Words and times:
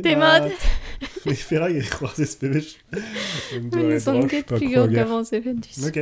Des 0.00 0.16
maths. 0.16 0.52
Mais 1.26 1.34
Ferrag 1.34 1.74
est 1.76 1.88
croisé 1.88 2.26
ce 2.26 2.36
pêche. 2.36 2.76
Mais 3.72 4.00
son 4.00 4.22
quête 4.26 4.46
plus 4.46 4.70
grande 4.70 4.92
qu'avant, 4.92 5.24
c'est 5.24 5.40
Ventus. 5.40 5.84
Ok. 5.86 6.00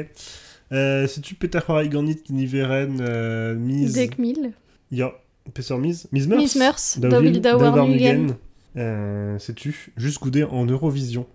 Euh, 0.72 1.06
si 1.06 1.20
tu 1.20 1.34
pétard 1.34 1.64
par 1.64 1.82
Iganit, 1.82 2.22
Niveren, 2.30 2.98
euh, 3.00 3.54
mise? 3.54 3.94
Dek 3.94 4.18
mille. 4.18 4.52
Ja, 4.90 5.12
Pessor 5.52 5.78
mise. 5.78 6.08
Mise 6.12 6.28
Meurs? 6.28 6.38
Miss 6.38 6.56
Meurs, 6.56 6.78
David 6.98 7.42
Dauer 7.42 7.86
Mugen. 7.88 8.36
Euh, 8.76 9.38
sais-tu, 9.38 9.92
juste 9.96 10.18
goûter 10.20 10.44
en 10.44 10.64
Eurovision? 10.64 11.26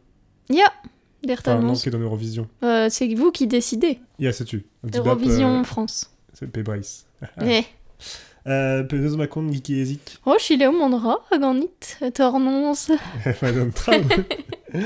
Ja, 0.49 0.71
Enfin, 1.29 1.55
non, 1.55 1.61
Bertanos. 1.61 1.83
qui 1.83 1.89
est 1.89 1.95
en 1.95 1.99
Eurovision. 1.99 2.47
Euh, 2.63 2.87
c'est 2.89 3.13
vous 3.13 3.31
qui 3.31 3.47
décidez. 3.47 3.99
Ja, 4.19 4.31
sais-tu. 4.31 4.65
Eurovision 4.93 5.63
France. 5.63 6.11
C'est 6.33 6.47
P-Brice. 6.49 7.05
Eh. 7.43 7.61
Euh, 8.47 8.83
Peneus 8.83 9.17
Macon, 9.17 9.43
Giki 9.43 9.81
Ezik. 9.81 10.19
Oh, 10.25 10.35
Chile 10.39 10.69
Mondra, 10.71 11.19
Aganit, 11.31 11.97
Tornons. 12.13 12.91
Madame 13.41 13.71
Traum. 13.71 14.03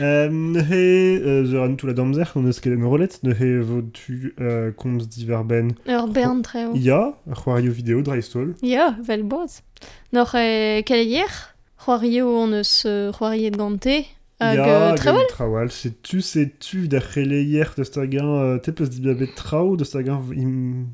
Euh, 0.00 0.28
he, 0.70 1.20
euh, 1.22 1.44
ze 1.44 1.56
ran 1.56 1.76
tout 1.76 1.86
la 1.86 1.92
damzer, 1.92 2.32
on 2.34 2.44
eus 2.48 2.58
ket 2.60 2.76
en 2.76 2.88
rolet, 2.88 3.10
ne 3.22 3.32
he 3.32 3.60
votu 3.60 4.34
euh, 4.40 4.72
komz 4.72 5.08
diverben. 5.08 5.74
Ur 5.86 6.08
bern 6.08 6.42
treo. 6.42 6.74
Ja, 6.74 7.14
c'hoario 7.32 7.70
vidéo, 7.70 8.02
dreistol. 8.02 8.56
Ja, 8.60 8.96
vel 9.00 9.22
boaz. 9.22 9.62
Nor 10.12 10.34
e 10.34 10.82
kalier, 10.82 11.30
c'hoario 11.78 12.26
on 12.26 12.52
eus 12.58 12.82
euh, 12.86 13.12
c'hoariet 13.12 13.52
gante, 13.52 14.02
hag 14.40 14.56
ja, 14.56 14.66
euh, 14.66 14.94
trewal. 14.96 15.26
Trawal. 15.28 15.70
Sais-tu, 15.70 16.20
sais-tu, 16.20 16.88
da 16.88 16.98
de 16.98 17.84
stagan, 17.84 18.34
euh, 18.34 18.58
te 18.58 18.72
peus 18.72 18.90
dibabet 18.90 19.32
trao, 19.36 19.76
de 19.76 19.84
stagan, 19.84 20.20
im... 20.32 20.86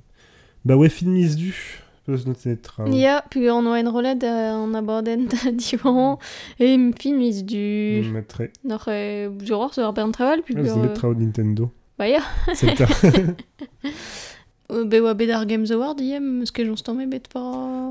Bah 0.65 0.77
ouais, 0.77 0.89
filmis 0.89 1.35
du. 1.37 1.81
Peus 2.07 2.27
noter 2.27 2.57
trao. 2.57 2.87
Ja, 2.93 3.25
puis 3.31 3.51
on 3.51 3.67
oa 3.67 3.79
en 3.79 3.93
rolet 3.93 4.19
euh, 4.25 4.55
an 4.55 4.75
abaden 4.75 5.27
da 5.29 5.51
diwan, 5.53 6.17
e 6.59 6.75
m 6.75 6.93
filmis 6.95 7.43
du... 7.43 8.03
Mm, 8.05 8.13
Mettrai. 8.13 8.51
Nor 8.65 8.89
e 8.89 9.29
juror 9.45 9.73
ur 9.79 9.93
bern 9.93 10.13
trewal, 10.13 10.43
puis 10.43 10.55
Ah, 10.57 10.63
vous 10.63 10.79
euh, 10.79 10.83
met 10.83 10.95
trao 10.95 11.15
Nintendo. 11.15 11.71
Ba 11.99 12.09
ya, 12.09 12.23
C'est 12.55 12.75
ta. 12.75 12.87
euh, 14.73 14.85
be 14.85 14.95
oa 15.03 15.13
bet 15.15 15.31
ar 15.31 15.45
Games 15.47 15.71
Award 15.71 16.01
iem, 16.01 16.41
eus 16.43 16.51
ket 16.51 16.65
jons 16.65 16.83
tamme 16.83 17.07
bet 17.11 17.29
pa... 17.29 17.41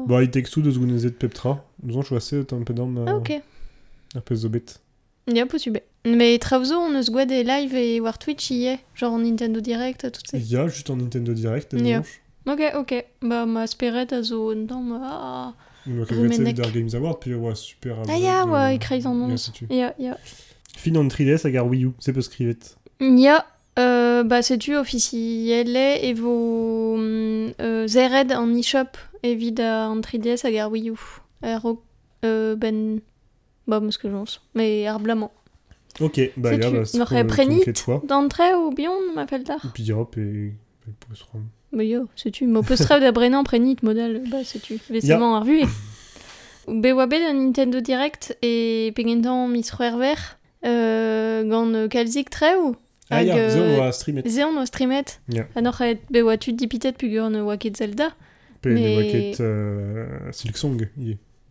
Bon, 0.08 0.20
il 0.20 0.32
textu 0.32 0.62
de 0.64 0.72
zgounezet 0.72 1.12
peptra. 1.12 1.64
Nous 1.84 1.96
on 1.96 2.02
choisi 2.02 2.36
un 2.36 2.64
peu 2.64 2.74
dans 2.74 2.90
Ah, 3.06 3.16
ok. 3.16 3.42
un 4.16 4.22
peu 4.22 4.36
zobet. 4.36 4.66
Ja, 5.28 5.46
possible. 5.46 5.82
Mais 6.06 6.40
travzo, 6.40 6.76
on 6.76 6.96
eus 7.00 7.12
gwa 7.12 7.26
des 7.26 7.44
live 7.44 7.76
et 7.76 8.00
war 8.00 8.18
Twitch 8.18 8.50
y 8.50 8.66
est, 8.66 8.80
genre 8.96 9.18
Nintendo 9.20 9.60
Direct, 9.62 10.12
tout 10.12 10.22
ça. 10.26 10.38
Il 10.38 10.50
y 10.50 10.56
a 10.56 10.68
juste 10.68 10.90
en 10.90 10.96
Nintendo 10.96 11.34
Direct, 11.34 11.76
dimanche. 11.76 12.22
Ok, 12.48 12.62
ok. 12.76 13.06
Bah, 13.22 13.46
ma 13.46 13.68
speret 13.68 14.14
a 14.14 14.22
zo 14.22 14.52
on 14.54 14.66
va 14.66 15.54
menez- 15.88 16.54
Dar 16.54 16.72
Games 16.72 16.94
Award, 16.94 17.20
puis 17.20 17.34
ouais, 17.34 17.56
super. 17.56 17.98
ah 18.08 18.18
ya, 18.18 18.46
ouais, 18.46 18.76
ikreiz 18.76 19.06
an 19.06 19.14
Ja, 19.14 19.28
nons. 19.28 19.38
sais-tu. 19.38 19.66
Ya, 19.70 19.94
ya. 19.98 20.18
Fin 20.76 20.96
en 20.96 21.08
3DS 21.08 21.46
hag 21.46 21.58
ar 21.58 21.68
Wii 21.68 21.86
U, 21.86 21.92
c'est 22.00 22.14
peu 22.14 22.22
skrivet. 22.22 22.58
Ya, 23.02 23.46
euh, 23.78 24.24
bah, 24.24 24.42
setu 24.42 24.76
officiel 24.76 25.76
e 25.76 26.14
vo 26.14 26.98
mm, 26.98 27.54
euh, 27.62 27.88
zered 27.88 28.32
an 28.32 28.56
e-shop 28.56 28.98
evit 29.24 29.60
a 29.60 29.88
an 29.90 30.02
3DS 30.02 30.46
hag 30.46 30.58
ar 30.58 30.72
Wii 30.72 30.92
U. 30.92 30.98
Er 31.44 31.60
o, 31.64 31.82
euh, 32.26 32.56
ben... 32.56 33.00
Bah, 33.68 33.80
meus 33.80 33.98
ket 33.98 34.10
jons. 34.10 34.40
Mais 34.56 34.88
ar 34.88 35.00
blamant. 35.00 35.32
Ok, 36.00 36.20
bah 36.38 36.54
ya, 36.54 36.72
bah 36.72 36.86
c'est 36.86 37.24
prenit 37.26 37.64
ton 37.64 37.74
fois. 37.76 38.02
D'entrée 38.06 38.54
ou 38.56 38.72
bion, 38.72 38.94
m'appelle 39.14 39.44
tard 39.44 39.64
Et 39.66 39.70
puis 39.74 39.92
hop, 39.92 40.18
et... 40.18 40.54
rendre. 41.32 41.46
Mais 41.72 41.86
yo, 41.88 42.08
setu, 42.16 42.48
mo 42.48 42.62
peus 42.64 42.78
trev 42.78 43.02
da 43.02 43.12
brenan 43.12 43.44
prenit 43.44 43.84
modal, 43.84 44.22
bah, 44.30 44.44
setu. 44.44 44.80
Vestement 44.90 45.36
ar 45.36 45.44
vuez. 45.44 45.68
Be 46.68 46.92
oa 46.94 47.08
bet 47.08 47.22
un 47.30 47.34
Nintendo 47.34 47.80
Direct 47.82 48.38
e 48.44 48.92
pegentan 48.96 49.48
mis 49.48 49.64
c'hwer 49.64 50.18
euh, 50.66 51.44
gant 51.44 51.74
euh, 51.74 51.88
kalzik 51.88 52.30
treu 52.30 52.76
Ah 53.10 53.24
ya, 53.24 53.34
Hag, 53.34 53.50
zo 53.50 53.60
euh, 53.60 53.74
on 53.76 53.78
va 53.82 53.92
streamet. 53.92 54.28
Zeon 54.30 54.56
o 54.62 54.66
streamet. 54.66 55.20
Ya. 55.30 55.48
Anor 55.56 55.82
et 55.82 56.00
be 56.12 56.22
oa 56.22 56.38
tu 56.38 56.54
dipitet 56.54 56.92
pugur 56.94 57.32
ne 57.32 57.42
oa 57.42 57.58
ket 57.58 57.76
Zelda. 57.78 58.12
Pe 58.62 58.70
mais- 58.70 58.98
waket 58.98 59.40
euh, 59.42 60.32
Silk 60.32 60.58
Song. 60.58 60.88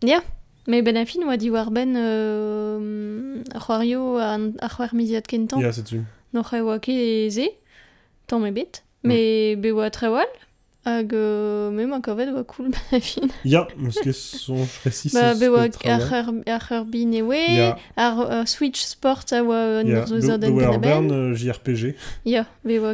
yeah. 0.02 0.22
Me 0.68 0.82
ben 0.82 0.96
a 0.96 1.04
fin 1.04 1.24
oa 1.24 1.36
di 1.36 1.50
war 1.50 1.72
ben 1.72 1.96
euh, 1.96 3.42
c'hoario 3.58 4.18
ar 4.18 4.38
c'hwer 4.70 4.94
miziat 4.94 5.22
kentan. 5.26 5.58
Ya, 5.58 5.72
sais-tu. 5.72 6.02
Nor 6.32 6.54
e 6.54 6.60
oa 6.60 6.78
ket 6.78 7.30
ze, 7.32 7.48
tan 8.28 8.38
me 8.38 8.52
bet. 9.08 9.16
Me 9.16 9.56
be 9.56 9.72
oa 9.72 9.90
trewal. 9.90 10.30
Hag 10.84 11.12
euh, 11.12 12.00
kovet 12.00 12.30
oa 12.32 12.44
cool 12.44 12.70
ben 12.70 12.98
a 12.98 13.00
fin. 13.00 13.28
Ya, 13.44 13.66
que 14.02 14.12
son 14.12 14.66
récit 14.84 15.10
Ba 15.12 15.34
c'est 15.34 15.40
be 15.40 15.50
oa 15.50 15.66
c'est 15.70 15.88
ar 15.88 16.72
ar 16.72 16.84
bin 16.84 17.12
e 17.12 17.74
Ar 17.96 18.20
euh, 18.20 18.44
Switch 18.46 18.80
Sport 18.80 19.24
a 19.32 19.42
oa 19.42 19.82
nor 19.82 20.06
zo 20.06 20.14
euh. 20.14 21.34
Ya, 22.24 22.46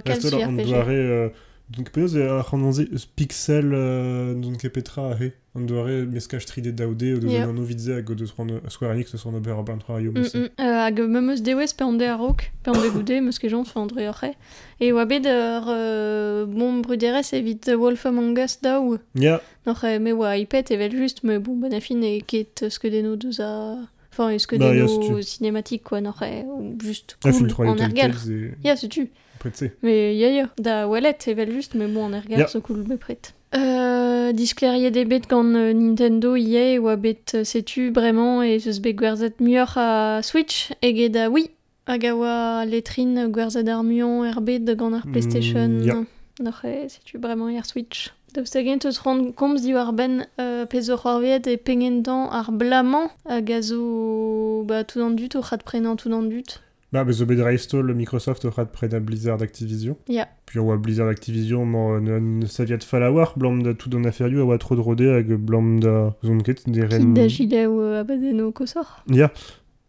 Reste 0.06 0.30
JRPG. 0.30 1.32
Euh, 1.70 1.76
donc 1.76 1.91
peus 1.91 2.14
e 2.14 2.22
ar 2.28 2.44
c'hanonze 2.48 2.84
pixel 3.16 3.72
euh, 3.72 4.34
donc 4.34 4.64
e 4.64 4.69
petra 4.69 5.12
a 5.12 5.14
he. 5.14 5.32
On 5.56 5.60
doit 5.60 5.86
meskaj 5.86 6.44
3D 6.44 6.72
daude 6.72 7.14
o 7.16 7.19
deus 7.20 7.30
Ya. 7.30 7.47
an 7.47 7.62
vidze 7.62 7.91
hag 7.94 8.10
o 8.10 8.14
deus 8.14 8.32
ran 8.36 8.48
Square 8.69 8.94
Enix 8.94 9.14
eus 9.14 9.25
an 9.26 9.34
ober 9.34 9.52
ar. 9.52 10.10
Mm 10.10 10.22
-mm. 10.22 10.48
Euh, 10.60 10.84
hag 10.86 10.98
pe 10.98 11.41
de 11.41 11.54
pe 11.72 11.84
an 11.84 11.92
de 11.92 12.88
goude, 12.91 13.20
meus 13.22 13.38
ket 13.38 13.50
jons 13.50 13.64
fa 13.64 13.80
an 13.80 13.86
dre 13.86 14.08
oc'he. 14.08 14.34
E 14.80 14.92
oa 14.92 15.04
bet 15.06 15.25
ur 15.25 15.64
euh, 15.69 16.44
bon 16.47 16.80
bruderez 16.80 17.32
evit 17.32 17.60
The 17.60 17.76
Wolf 17.76 18.04
Among 18.06 18.36
Us 18.38 18.58
daou. 18.60 18.98
Ya, 19.14 19.41
Nor 19.66 19.78
me 20.00 20.12
oa 20.12 20.36
ipet 20.36 20.70
evel 20.70 20.91
just, 20.91 21.22
me 21.22 21.38
bon 21.38 21.56
ben 21.60 21.72
a 21.72 21.81
fin 21.81 22.02
e 22.02 22.20
ket 22.20 22.62
eus 22.62 22.78
ket 22.78 22.91
deno 22.91 23.14
deus 23.16 23.38
a... 23.41 23.78
Enfin, 24.10 24.32
eus 24.32 24.46
ket 24.46 24.58
Bah, 24.58 24.72
deno 24.75 25.22
cinématique, 25.22 25.84
quoi, 25.84 26.00
nor 26.00 26.20
e 26.22 26.42
ou 26.44 26.76
just 26.82 27.16
a 27.25 27.32
fin 27.32 27.38
cool, 27.38 27.48
3 27.48 27.66
an 27.69 27.76
ergal. 27.78 28.10
Telltales 28.10 28.31
et 28.31 28.54
Ya, 28.64 28.76
setu. 28.76 29.02
après 29.02 29.08
tu 29.08 29.10
sais. 29.53 29.72
Mais 29.82 30.15
ya, 30.16 30.47
da 30.59 30.87
wallet 30.88 31.19
evel 31.28 31.50
mais 31.75 31.87
bon, 31.88 32.12
ergal, 32.12 32.38
Ya. 32.41 32.47
so 32.49 32.60
cool 32.60 32.82
bepret. 32.84 33.34
Euh, 33.55 34.32
diskleriet 34.32 34.91
de 34.91 35.05
bet 35.05 35.22
gant 35.28 35.44
euh, 35.55 35.72
Nintendo 35.72 36.34
ie 36.34 36.78
oa 36.78 36.97
bet 36.97 37.34
euh, 37.34 37.44
setu 37.44 37.93
bremañ 37.93 38.43
e 38.43 38.59
zeus 38.59 38.81
bet 38.81 38.94
gwerzet 38.94 39.38
muioc'h 39.41 39.77
a 39.78 40.22
Switch 40.22 40.72
eget 40.82 41.10
da 41.15 41.28
oui 41.31 41.50
hag 41.87 42.05
a 42.05 42.16
oa 42.16 42.65
letrin 42.66 43.28
gwerzet 43.31 43.69
ar 43.69 43.84
muion 43.84 44.25
er 44.25 44.41
bet 44.41 44.65
gant 44.77 44.94
ar 44.94 45.05
Mm, 45.06 45.12
PlayStation 45.12 45.71
ya. 45.87 45.94
Noc'h 46.41 46.65
e 46.65 46.88
setu 46.88 47.19
bremañ 47.19 47.55
er 47.56 47.65
Switch? 47.65 48.11
Dav 48.34 48.47
stagent 48.47 48.84
eus 48.87 48.99
rand 49.06 49.37
komz 49.37 49.62
di 49.62 49.72
war 49.72 49.93
ben 49.93 50.26
euh, 50.41 50.66
pez 50.66 50.91
ur 50.91 50.99
c'hoarvet 50.99 51.47
e 51.47 51.56
pengentan 51.56 52.26
ar 52.32 52.50
blamañ 52.50 53.06
hag 53.28 53.50
a 53.53 53.61
zo 53.62 54.65
ba 54.66 54.82
tout 54.82 54.99
an 55.00 55.15
dut 55.15 55.37
o 55.37 55.43
c'had 55.43 55.62
prenañ 55.62 55.94
tout 55.97 56.11
an 56.12 56.22
dut 56.28 56.59
Bah, 56.94 57.03
mais 57.03 57.15
zo 57.15 57.27
bet 57.27 57.43
Raistol, 57.43 57.93
Microsoft 57.93 58.44
aura 58.44 58.65
de 58.65 58.71
près 58.71 58.87
da 58.87 59.00
Blizzard 59.00 59.43
Activision. 59.43 59.97
Ya. 60.06 60.28
Puis 60.47 60.60
on 60.60 60.66
voit 60.66 60.77
Blizzard 60.77 61.09
Activision, 61.09 61.66
mo 61.66 61.99
ne, 61.99 62.47
saviat 62.47 62.84
falawar, 62.87 63.37
blam 63.37 63.65
da 63.65 63.75
tout 63.75 63.88
d'an 63.88 64.05
aferioù 64.05 64.43
a 64.43 64.44
oa 64.44 64.59
tro 64.59 64.77
drode 64.77 65.00
hag 65.00 65.27
blam 65.34 65.81
da 65.81 66.15
zon 66.22 66.38
ket 66.47 66.62
de 66.71 66.82
Kit 66.82 66.93
ren... 66.93 67.12
da 67.12 67.27
gile 67.27 67.66
ou 67.66 67.81
euh, 67.81 68.03
abadeno 68.03 68.53
kosor 68.53 68.87
Ya, 69.10 69.32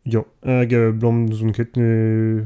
yo, 0.04 0.26
hag 0.44 0.74
blam 0.98 1.32
zon 1.32 1.52
ket 1.54 1.78
ne... 1.78 2.42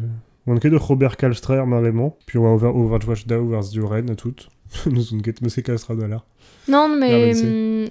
On 0.45 0.57
ket 0.57 0.71
de 0.71 0.75
Robert 0.75 1.15
Kalstrer 1.15 1.65
marrement, 1.65 2.17
puis 2.25 2.37
on 2.37 2.43
va 2.43 2.67
over, 2.67 2.75
Overwatch 2.75 3.27
da 3.27 3.39
over 3.39 3.61
zio 3.61 3.87
ren 3.87 4.09
a 4.09 4.15
tout. 4.15 4.49
Nous 4.87 5.13
zon 5.13 5.21
ket 5.21 5.41
meuse 5.41 5.63
Kalstra 5.63 5.95
da 5.95 6.09
la. 6.09 6.25
Non, 6.67 6.89
mais 6.89 7.31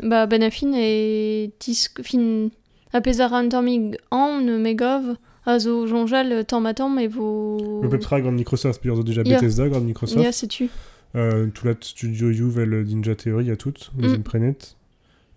bah, 0.03 0.27
ben 0.27 0.43
a 0.43 0.51
fin 0.51 0.75
e 0.77 1.49
tis 1.59 1.89
fin 2.03 2.51
a 2.93 3.01
pezar 3.01 3.33
an 3.33 3.49
tammig 3.49 3.97
an 4.11 4.45
megov 4.61 5.17
a 5.49 5.59
zo 5.59 5.87
jonjal 5.87 6.45
tamm 6.47 6.67
a 6.67 6.75
tamm 6.75 6.99
e 6.99 7.09
vo... 7.09 7.81
Le 7.83 7.89
Petra 7.89 8.21
grand 8.21 8.33
Microsoft, 8.33 8.81
puis 8.81 8.91
on 8.91 9.01
a 9.01 9.03
déjà 9.03 9.23
Ya. 9.25 9.41
Bethesda 9.41 9.69
grand 9.69 9.81
Microsoft. 9.81 10.23
Ya, 10.23 10.31
setu. 10.33 10.69
Euh, 11.17 11.47
tout 11.55 11.67
la 11.67 11.75
studio 11.81 12.31
Juvel 12.33 12.85
Ninja 12.85 13.15
Theory 13.15 13.51
a 13.51 13.57
tout, 13.57 13.73
Mm. 13.97 14.07
mm. 14.07 14.23
Prenet. 14.23 14.59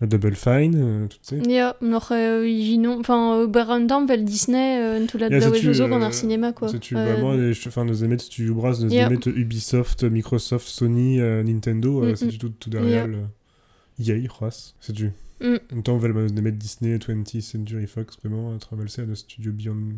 Double 0.02 0.34
Fine, 0.36 0.76
euh, 0.76 1.08
tout 1.08 1.18
ça. 1.22 1.36
Ya, 1.48 1.76
nor 1.82 2.08
e 2.12 2.44
iginon... 2.48 3.00
Enfin, 3.00 3.36
euh, 3.38 3.46
ber 3.48 3.70
an 3.70 3.86
tamm 3.86 4.08
vel 4.08 4.25
Disney, 4.25 4.80
euh, 4.81 5.06
tout 5.06 5.19
la 5.19 5.28
Ya, 5.30 5.40
daouez 5.40 5.60
setu, 5.60 5.74
zo 5.75 5.88
gant 5.88 6.02
euh, 6.02 6.06
ar 6.06 6.14
cinéma, 6.14 6.54
quoi. 6.54 6.69
C'est-tu 6.69 6.98
Euh, 6.98 7.06
vraiment, 7.06 7.34
les, 7.34 7.52
enfin, 7.68 7.86
nos 7.86 7.94
émettes 7.94 8.22
Studio 8.22 8.56
Bras, 8.56 8.74
nos 8.81 8.90
Yeah. 8.90 9.06
émettes 9.07 9.28
Ubisoft, 9.28 10.04
Microsoft, 10.04 10.68
Sony, 10.68 11.22
euh, 11.22 11.44
Nintendo, 11.44 12.02
Mm, 12.02 12.04
euh, 12.04 12.12
mm. 12.14 12.16
c'est 12.16 12.38
tout, 12.40 12.50
tout 12.60 12.69
derrière. 12.72 13.06
le- 13.07 13.19
EA, 14.00 14.16
Ross, 14.40 14.75
c'est-tu. 14.81 15.12
Mm. 15.42 15.56
En 15.72 15.76
même 15.76 15.84
temps, 15.84 15.94
on 15.96 15.98
va 15.98 16.08
nos 16.10 16.28
émettes 16.28 16.58
Disney, 16.58 16.98
20th 16.98 17.42
Century 17.42 17.88
Fox, 17.88 18.18
vraiment, 18.24 18.56
à 18.56 18.60
traverser 18.60 19.02
à 19.02 19.06
nos 19.06 19.16
studios 19.16 19.52
Beyond. 19.52 19.96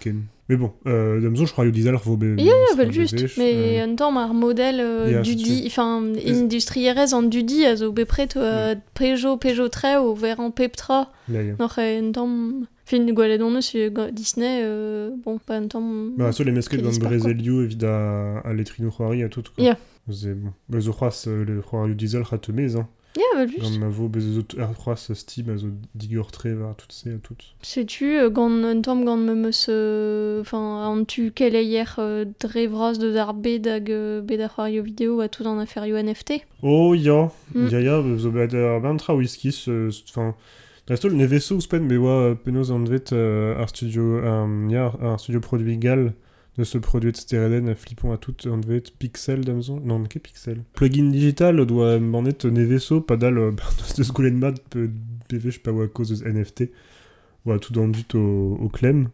Ken. 0.00 0.22
Mais 0.48 0.56
bon, 0.56 0.72
euh, 0.86 1.20
je 1.34 1.52
crois, 1.52 1.64
il 1.64 1.70
disait, 1.72 1.88
alors, 1.90 2.02
faut. 2.02 2.18
Ya, 2.20 2.44
ya, 2.44 2.52
vel 2.76 2.92
just. 2.92 3.14
Mais 3.38 3.78
Euh, 3.80 3.86
an 3.86 3.94
tamm 3.94 4.16
ar 4.16 4.34
modèle 4.34 4.80
euh, 4.80 5.22
dudi... 5.22 5.62
Enfin, 5.66 6.02
industrierez 6.26 7.14
an 7.14 7.22
dudi 7.22 7.64
a 7.64 7.76
zo 7.76 7.92
bepret 7.92 8.28
euh, 8.36 8.74
Peugeot, 8.94 9.36
Peugeot 9.36 9.68
tre 9.68 9.98
o 9.98 10.14
ver 10.14 10.40
an 10.40 10.50
peptra. 10.50 11.12
là, 11.28 11.42
yeah. 11.42 11.54
Noc'h 11.58 11.78
e 11.78 12.00
un 12.08 12.10
tamm... 12.12 12.66
Fin 12.84 13.06
gwalet 13.12 13.40
on 13.40 13.56
eus 13.56 13.70
euh, 13.76 13.90
ga- 13.90 14.10
Disney, 14.10 14.62
euh, 14.64 15.10
bon, 15.24 15.38
pas 15.38 15.56
un 15.58 15.68
tamm... 15.68 16.14
Bah, 16.16 16.32
sur 16.32 16.44
les 16.44 16.50
mesquets 16.50 16.78
Qui 16.78 16.82
dans. 16.82 16.90
Brésilio, 16.98 17.62
évidemment, 17.62 18.40
à, 18.44 18.48
à 18.48 18.52
l'étrino 18.52 18.90
Huari, 18.90 19.22
à 19.22 19.28
tout. 19.28 19.42
quoi. 19.54 19.62
Yeah. 19.64 19.78
C'est 20.10 20.34
bon. 20.34 20.50
Bah, 20.68 20.80
je 20.80 20.90
crois, 20.90 21.10
le 21.26 21.62
Huari 21.72 21.94
diesel, 21.94 22.22
ratemez, 22.22 22.74
hein. 22.74 22.88
Ya, 23.16 23.22
bah 23.34 23.46
Gant 23.46 23.60
just. 23.60 23.78
ma 23.78 23.88
vo 23.88 24.08
bez 24.08 24.24
eus 24.24 24.38
out 24.38 24.54
ar 24.58 24.74
c'hoaz 24.74 25.12
Steam 25.14 25.50
a 25.50 25.58
zo 25.58 25.68
digor 25.94 26.30
tre 26.32 26.54
war 26.54 26.74
tout 26.76 26.90
se 26.90 27.10
a 27.10 27.18
tout. 27.18 27.36
Setu, 27.62 28.16
euh, 28.16 28.30
gant 28.30 28.64
un 28.64 28.80
tamm 28.80 29.04
gant 29.04 29.16
me 29.16 29.34
meus... 29.34 29.68
Enfin, 30.40 30.86
an 30.86 31.04
tu 31.04 31.30
keleier 31.30 31.84
euh, 31.98 32.24
dre 32.40 32.66
vras 32.66 32.94
de 32.98 33.14
ar 33.16 33.34
bed 33.34 33.66
hag 33.66 33.92
bed 34.24 34.40
ar 34.40 34.54
c'hoario 34.54 34.82
vidéo 34.82 35.20
a 35.20 35.28
tout 35.28 35.46
an 35.46 35.58
aferioù 35.58 35.96
NFT. 35.96 36.44
Oh, 36.62 36.94
ya. 36.94 37.30
Mm. 37.54 37.68
Ya, 37.68 37.80
ya, 37.80 38.18
zo 38.18 38.30
bet 38.30 38.54
ar 38.54 38.96
tra 38.96 39.14
whisky, 39.14 39.50
enfin... 40.08 40.34
Restol 40.88 41.14
ne 41.14 41.26
vezo 41.26 41.54
ouspen, 41.54 41.86
be 41.86 41.96
oa 41.96 42.34
penaos 42.34 42.72
an 42.74 42.84
vet 42.90 43.12
euh, 43.12 43.54
ar 43.62 43.68
studio, 43.70 44.18
um, 44.26 44.68
ya, 44.70 44.90
ar 45.00 45.20
studio 45.20 45.40
produit 45.40 45.78
gal, 45.78 46.10
de 46.58 46.64
ce 46.64 46.76
produit 46.78 47.12
stereden 47.14 47.74
flippon 47.74 48.12
à 48.12 48.18
tout 48.18 48.34
an 48.48 48.60
vet 48.60 48.82
pixel 48.98 49.42
d'Amazon, 49.44 49.80
non, 49.80 50.04
ket 50.04 50.22
pixel? 50.22 50.62
Plugin 50.74 51.10
digital 51.10 51.64
doa 51.64 51.98
manet 51.98 52.44
ne 52.44 52.62
vezo, 52.64 53.00
pas 53.00 53.16
dal, 53.16 53.38
euh, 53.38 53.52
de 53.96 54.02
ce 54.02 54.12
goulen 54.12 54.36
mat, 54.38 54.54
pe 54.70 54.88
PV, 55.28 55.50
je 55.50 55.54
sais 55.56 55.60
pas, 55.60 55.72
ou 55.72 55.80
à 55.80 55.88
cause 55.88 56.10
de 56.20 56.28
NFT, 56.28 56.70
ou 57.46 57.52
à 57.52 57.58
tout 57.58 57.72
dans 57.72 57.88
dut 57.88 58.14
au, 58.14 58.58
au 58.60 58.68
clem. 58.68 59.08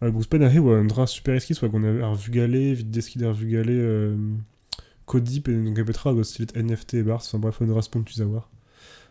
A 0.00 0.10
gouspen 0.10 0.42
a 0.42 0.48
he, 0.52 0.58
ou 0.58 0.70
un 0.70 0.84
dra 0.84 1.06
super 1.06 1.34
eski, 1.34 1.54
soit 1.54 1.68
qu'on 1.70 1.82
a 1.82 2.04
ar 2.06 2.14
vugale, 2.14 2.74
vite 2.74 2.90
deski 2.90 3.18
d'ar 3.18 3.32
vugale, 3.32 3.66
euh, 3.70 4.16
Codip, 5.06 5.48
et 5.48 5.54
donc 5.54 5.82
petra, 5.84 6.12
stilet 6.24 6.48
NFT 6.62 6.94
et 6.94 7.02
bars, 7.02 7.22
enfin 7.24 7.38
bref, 7.38 7.56
on 7.60 7.66
dra 7.66 7.80
spont 7.82 8.02
tu 8.02 8.12
savoir. 8.14 8.50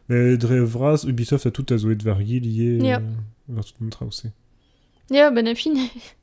Mais 0.07 0.37
dre 0.37 0.55
vras, 0.63 1.03
Ubisoft 1.07 1.45
a 1.47 1.51
tout 1.51 1.65
a 1.73 1.77
zoet 1.77 2.03
var 2.03 2.21
gi 2.23 2.39
lié, 2.39 2.77
Ja. 2.77 3.01
euh, 3.49 3.61
tout 3.61 3.83
montra 3.83 4.05
aussi. 4.05 4.27
Ya, 5.11 5.29
ben 5.31 5.47
a 5.47 5.55
fin. 5.61 5.75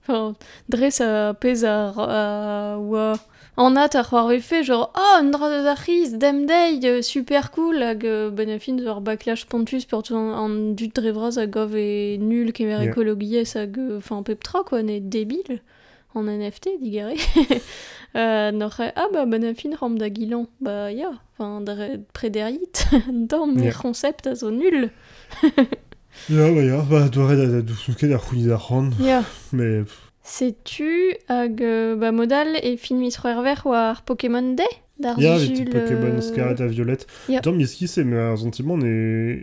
Enfin, 0.02 0.34
dre 0.68 0.90
sa 0.90 1.34
pez 1.34 1.64
a... 1.64 1.92
a 1.96 2.78
oa... 2.78 3.14
An 3.58 3.76
at 3.76 3.94
ar 3.94 4.06
c'hoar 4.08 4.30
efe, 4.32 4.62
genre, 4.64 4.90
oh, 4.96 5.16
un 5.20 5.28
dra 5.30 5.46
ar 5.70 5.76
c'hiz, 5.84 6.14
dem 6.16 6.46
dei, 6.46 6.80
euh, 6.84 7.02
super 7.02 7.50
cool, 7.50 7.82
hag 7.82 8.06
euh, 8.06 8.30
ben 8.30 8.48
a 8.48 8.58
fin 8.58 8.78
ur 8.78 9.02
backlash 9.02 9.44
pontus 9.44 9.84
pour 9.84 10.02
tout 10.02 10.14
an, 10.16 10.32
an 10.32 10.72
dut 10.72 10.88
dre 10.96 11.12
vras 11.12 11.36
a 11.36 11.44
gov 11.46 11.74
e 11.76 12.16
nul 12.16 12.50
kemer 12.52 12.80
Ja. 12.82 12.88
ekologiez 12.90 13.52
hag, 13.54 13.76
euh, 13.78 13.98
enfin, 13.98 14.22
pep 14.22 14.42
tra, 14.42 14.64
quoi, 14.64 14.82
ne 14.82 15.00
débile, 15.00 15.60
en 16.14 16.22
NFT, 16.22 16.80
digare. 16.80 17.12
euh, 18.16 18.68
ah, 18.96 19.08
bah, 19.12 19.26
ben 19.26 19.44
a 19.44 19.52
fin 19.52 19.76
ram 19.78 19.98
da 19.98 20.08
gilan, 20.08 20.46
bah, 20.62 20.90
ya, 20.90 21.10
enfin, 21.36 21.60
dre 21.60 22.00
prederit, 22.14 22.86
dam, 23.10 23.58
Ja. 23.58 23.68
e 23.68 23.72
concept 23.74 24.26
a 24.28 24.34
zo 24.34 24.50
nul. 24.50 24.88
Ja, 26.28 26.50
bah 26.50 26.62
ya, 26.62 26.82
bah 26.82 27.08
doare 27.08 27.36
da, 27.36 27.62
da 27.62 27.72
c'houni 27.72 28.46
da 28.46 28.60
Ya. 29.00 29.24
mais... 29.52 29.82
pff, 29.84 30.12
Sais-tu 30.24 31.14
hag 31.28 31.60
euh, 31.62 31.96
ba 31.96 32.12
modal 32.12 32.56
e 32.62 32.76
fin 32.76 32.96
mis 32.96 33.10
ver 33.42 33.66
war 33.66 34.02
Pokémon 34.02 34.54
Day? 34.54 34.64
D'ar 35.00 35.18
Jules, 35.18 35.64
Pokémon 35.68 36.16
euh, 36.16 36.20
Scarlet 36.20 36.62
a 36.62 36.66
Violet. 36.68 36.98
Ja. 37.28 37.40
Tant 37.40 37.52
mis 37.52 37.66
ki 37.66 37.88
c'est 37.88 38.04
mais 38.04 38.18
ar 38.18 38.38
sentiment 38.38 38.76
ne... 38.76 39.36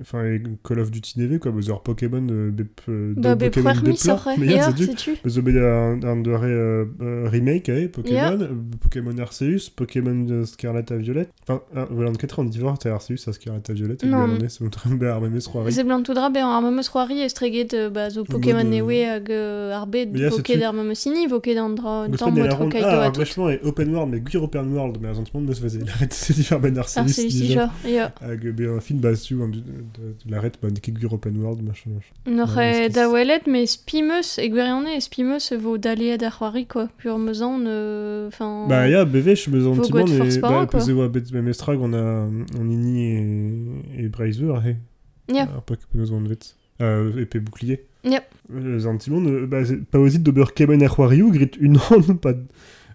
Enfin, 0.00 0.22
Call 0.64 0.78
of 0.80 0.90
Duty 0.90 1.18
neve, 1.20 1.38
quoi, 1.38 1.50
beuz 1.52 1.68
ur 1.68 1.82
Pokémon 1.82 2.26
euh, 2.30 2.50
bep... 2.50 2.80
euh, 2.88 3.12
Ba 3.16 3.34
do 3.34 3.44
be 3.46 3.50
Pokémon 3.50 3.72
poer 3.74 3.82
mis 3.82 3.92
bepla. 3.92 4.14
oc'he, 4.14 4.38
Mais 4.38 4.46
ya, 4.46 4.52
ya, 4.56 4.70
setu. 4.70 4.84
sais-tu 4.86 5.10
Beuz 5.22 5.38
o 5.38 5.42
bet 5.42 5.58
un, 5.58 6.00
un 6.02 6.22
euh, 6.26 6.84
euh, 7.00 7.28
remake, 7.28 7.68
eh, 7.68 7.88
Pokémon, 7.88 8.40
euh, 8.40 8.48
Pokémon 8.80 9.16
Arceus, 9.18 9.70
Pokémon 9.74 10.26
euh, 10.30 10.44
Scarlet 10.46 10.90
a 10.90 10.96
Violet. 10.96 11.28
Enfin, 11.42 11.60
un, 11.74 11.84
voilà, 11.90 12.10
en 12.10 12.14
4 12.14 12.38
an 12.40 12.44
divor, 12.44 12.78
t'as 12.78 12.92
Arceus 12.94 13.28
a 13.28 13.32
Scarlet 13.32 13.62
a 13.68 13.72
Violet, 13.72 13.96
et 14.02 14.06
Non. 14.06 14.26
c'est 14.48 14.60
mon 14.62 14.70
train 14.70 14.90
ar 15.02 15.20
memes 15.20 15.38
roari. 15.52 15.72
Se 15.72 15.82
blant 15.82 16.02
tout 16.02 16.14
dra 16.14 16.30
be 16.30 16.38
ar 16.38 16.62
memeus 16.62 16.88
c'hoari 16.90 17.22
e 17.22 17.28
streget 17.28 17.74
euh, 17.74 17.90
ba 17.90 18.08
zo 18.10 18.24
Pokémon 18.24 18.60
euh, 18.60 18.64
newe 18.64 19.04
hag 19.04 19.30
euh, 19.30 19.72
ar 19.74 19.86
bet 19.86 20.06
Mais 20.06 20.20
ya, 20.20 20.28
voket 20.30 20.46
sais-tu- 20.54 20.60
d'ar 20.60 20.72
memeus 20.72 21.04
ini, 21.06 21.26
voket 21.26 21.54
d'an 21.54 21.70
dra 21.70 22.04
un 22.04 22.08
Gospen 22.08 22.28
tamm 22.34 22.38
e 22.38 22.40
la 22.40 22.46
votre 22.48 22.58
ronde, 22.58 22.72
kaito 22.72 22.86
ah, 22.88 23.10
vachement, 23.10 23.50
et 23.50 23.60
open 23.62 23.94
world, 23.94 24.10
mais 24.12 24.20
gwir 24.20 24.42
open 24.42 24.72
world, 24.72 24.98
mais 25.00 25.08
ar 25.08 25.16
sentiment 25.16 25.40
meus 25.42 25.60
veze, 25.60 25.78
la 25.84 25.92
ret 25.92 26.12
se 26.12 26.32
divar 26.32 26.60
ben 26.60 26.76
Arceus, 26.78 27.00
Arceus 27.00 27.54
ya. 27.84 28.12
Hag 28.20 28.50
be 28.52 28.62
un 28.76 28.80
film 28.80 29.00
basu, 29.00 29.34
de, 29.34 29.46
de, 29.46 29.60
de 29.60 29.62
la 30.28 30.40
ret, 30.40 30.52
bah, 30.62 30.68
ket 30.70 30.92
gwir 30.94 31.12
open 31.12 31.36
world, 31.36 31.62
machin, 31.62 31.90
machin. 31.90 32.14
N'oc'he 32.26 32.56
Ouais, 32.56 32.88
da 32.88 33.08
welet, 33.10 33.46
mais 33.46 33.66
spimeus, 33.66 34.38
e 34.38 34.48
gwerione, 34.48 34.96
e 34.96 35.00
spimeus 35.00 35.52
vo 35.52 35.78
daliet 35.78 36.22
ar 36.22 36.36
c'hoari, 36.38 36.66
quoi. 36.66 36.88
Pur 36.98 37.18
meuzan, 37.18 37.64
euh, 37.66 38.28
enfin... 38.28 38.66
Bah 38.68 38.88
ya, 38.88 39.04
bevech, 39.04 39.48
me 39.48 39.60
et 39.60 40.40
para, 40.40 40.60
bah, 40.60 40.66
quoi. 40.66 40.80
peze 40.80 40.90
oa 40.90 41.08
bet 41.08 41.32
me 41.32 41.42
mestrag, 41.42 41.80
on 41.80 41.92
a, 41.92 42.28
on 42.58 42.68
ini 42.68 43.82
et, 43.96 44.04
et 44.04 44.08
Braizeur, 44.08 44.62
he. 44.66 44.76
Ya. 45.28 45.42
Ar 45.42 45.62
Pokémon 45.62 46.04
an 46.12 46.22
vet. 46.28 46.56
Euh, 46.80 47.20
épée 47.20 47.40
bouclier. 47.40 47.84
Euh, 48.06 48.80
Sentiment, 48.80 49.20
euh, 49.20 49.46
bah, 49.46 49.64
c'est 49.64 49.84
pas 49.84 49.98
aussi 49.98 50.18
d'ober 50.18 50.44
kemen 50.54 50.82
ar 50.82 50.96
c'hoariou, 50.96 51.30
grit 51.30 51.50
une 51.60 51.76
an, 51.76 52.14
pas 52.22 52.32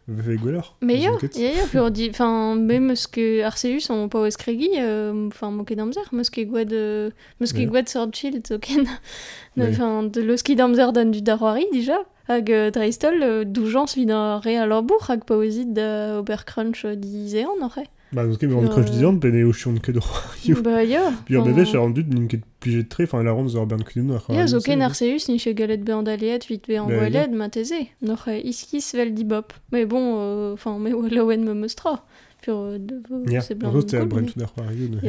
de... 0.08 0.22
Ve 0.22 0.36
gwelleur. 0.36 0.76
Mais 0.82 1.00
ya, 1.00 1.12
Zunket. 1.12 1.38
ya, 1.38 1.52
ya, 1.52 1.66
pur 1.72 1.90
di... 1.92 2.10
Enfin, 2.10 2.56
be 2.56 2.80
meus 2.80 3.08
ke 3.08 3.44
Arceus 3.44 3.90
on 3.90 4.08
pa 4.10 4.20
oez 4.20 4.38
kregi, 4.38 4.70
euh, 4.78 5.28
enfin, 5.28 5.52
moket 5.52 5.76
d'amzer, 5.76 6.08
meus 6.12 6.30
ke 6.30 6.42
gwed... 6.46 6.74
Euh, 6.74 7.10
Ja. 7.42 7.66
gwed 7.66 7.90
Sword 7.90 8.16
Shield, 8.16 8.48
zo 8.48 8.60
ken. 8.60 8.86
Ouais. 9.58 9.70
Enfin, 9.70 10.04
de 10.04 10.22
leus 10.22 10.44
ki 10.44 10.56
d'amzer 10.56 10.92
dan 10.92 11.12
du 11.12 11.22
daroari, 11.22 11.66
dija. 11.72 12.00
Hag 12.28 12.50
euh, 12.52 12.72
dreistol, 12.72 13.46
doujans 13.46 13.86
vid 13.96 14.12
an 14.12 14.40
re 14.44 14.58
a 14.60 14.66
labour, 14.66 15.10
hag 15.10 15.24
pa 15.24 15.36
oezit 15.36 15.72
da 15.74 16.20
Obercrunch 16.20 16.84
euh, 16.86 16.96
dizean, 16.96 17.48
oc'he. 17.62 17.86
Bah, 18.12 18.26
donc, 18.26 18.42
mais 18.42 18.54
on 18.54 18.68
croche 18.68 18.92
disant, 18.92 19.18
pene 19.18 19.44
au 19.44 19.54
chion 19.54 19.76
que 19.82 19.92
de 19.92 20.00
c'hoariou. 20.00 20.62
Ba 20.62 20.84
ya. 20.84 21.12
Puis, 21.26 21.38
enfin, 21.38 21.52
bevech, 21.52 21.74
a 21.76 21.80
rendu 21.80 22.04
d'une 22.04 22.28
ket 22.28 22.42
plige 22.66 22.78
de 22.78 22.82
trait, 22.90 23.04
enfin, 23.06 23.22
la 23.24 23.32
ronde, 23.32 23.50
zor 23.50 23.68
bern 23.70 23.84
kudin 23.84 24.10
ar 24.18 24.26
Ya, 24.34 24.48
zo 24.48 24.60
ken 24.60 24.82
Arceus 24.82 25.30
ni 25.30 25.38
che 25.38 25.54
galet 25.54 25.84
be 25.86 25.94
an 25.94 26.04
daliet 26.04 26.48
vit 26.50 26.66
be 26.68 26.80
an 26.82 26.90
gwelet, 26.90 27.32
ma 27.32 27.50
teze. 27.50 27.82
N'oc'he 28.02 28.40
iskis 28.52 28.94
vel 28.98 29.14
di 29.14 29.24
bop. 29.24 29.54
Mais 29.72 29.86
bon, 29.86 30.04
euh, 30.18 30.54
enfin, 30.54 30.80
me 30.80 30.94
oa 30.94 31.10
laouen 31.10 31.44
me 31.46 31.54
meustra. 31.54 32.04
Pur, 32.42 32.58
euh, 32.58 32.78
de, 32.80 33.02
c'est 33.42 33.56
blanc. 33.56 33.72
cool, 33.72 33.86
mais- 33.92 34.06
bren 34.06 34.26
tout 34.26 34.42
ar 34.42 34.52
c'hoariou, 34.56 34.88
de 34.88 35.00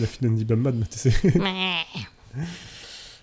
la 0.00 0.06
fin 0.06 0.26
d'Andy 0.26 0.44
Bambad, 0.44 0.74
ma 0.74 0.86
tese. 0.86 1.10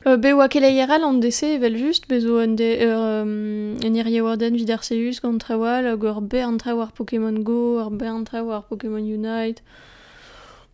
Euh, 0.07 0.17
be 0.17 0.31
oa 0.33 0.47
keleier 0.49 0.89
an 0.89 1.19
DC 1.21 1.43
evel 1.57 1.77
just, 1.77 2.07
bezo 2.09 2.39
an 2.41 2.55
de, 2.55 2.69
euh, 2.81 3.21
um, 3.21 3.75
en 3.85 3.93
irie 3.93 4.21
warden 4.21 4.55
vid 4.57 4.71
Arceus 4.71 5.19
gant 5.21 5.37
trawal, 5.37 5.85
hag 5.85 6.03
ur 6.03 6.21
be 6.21 6.41
an 6.41 6.57
trawar 6.57 6.91
Pokémon 6.91 7.37
Go, 7.43 7.77
ur 7.83 7.91
be 7.91 8.07
an 8.09 8.23
trawar 8.23 8.63
Pokémon 8.65 9.05
Unite, 9.05 9.61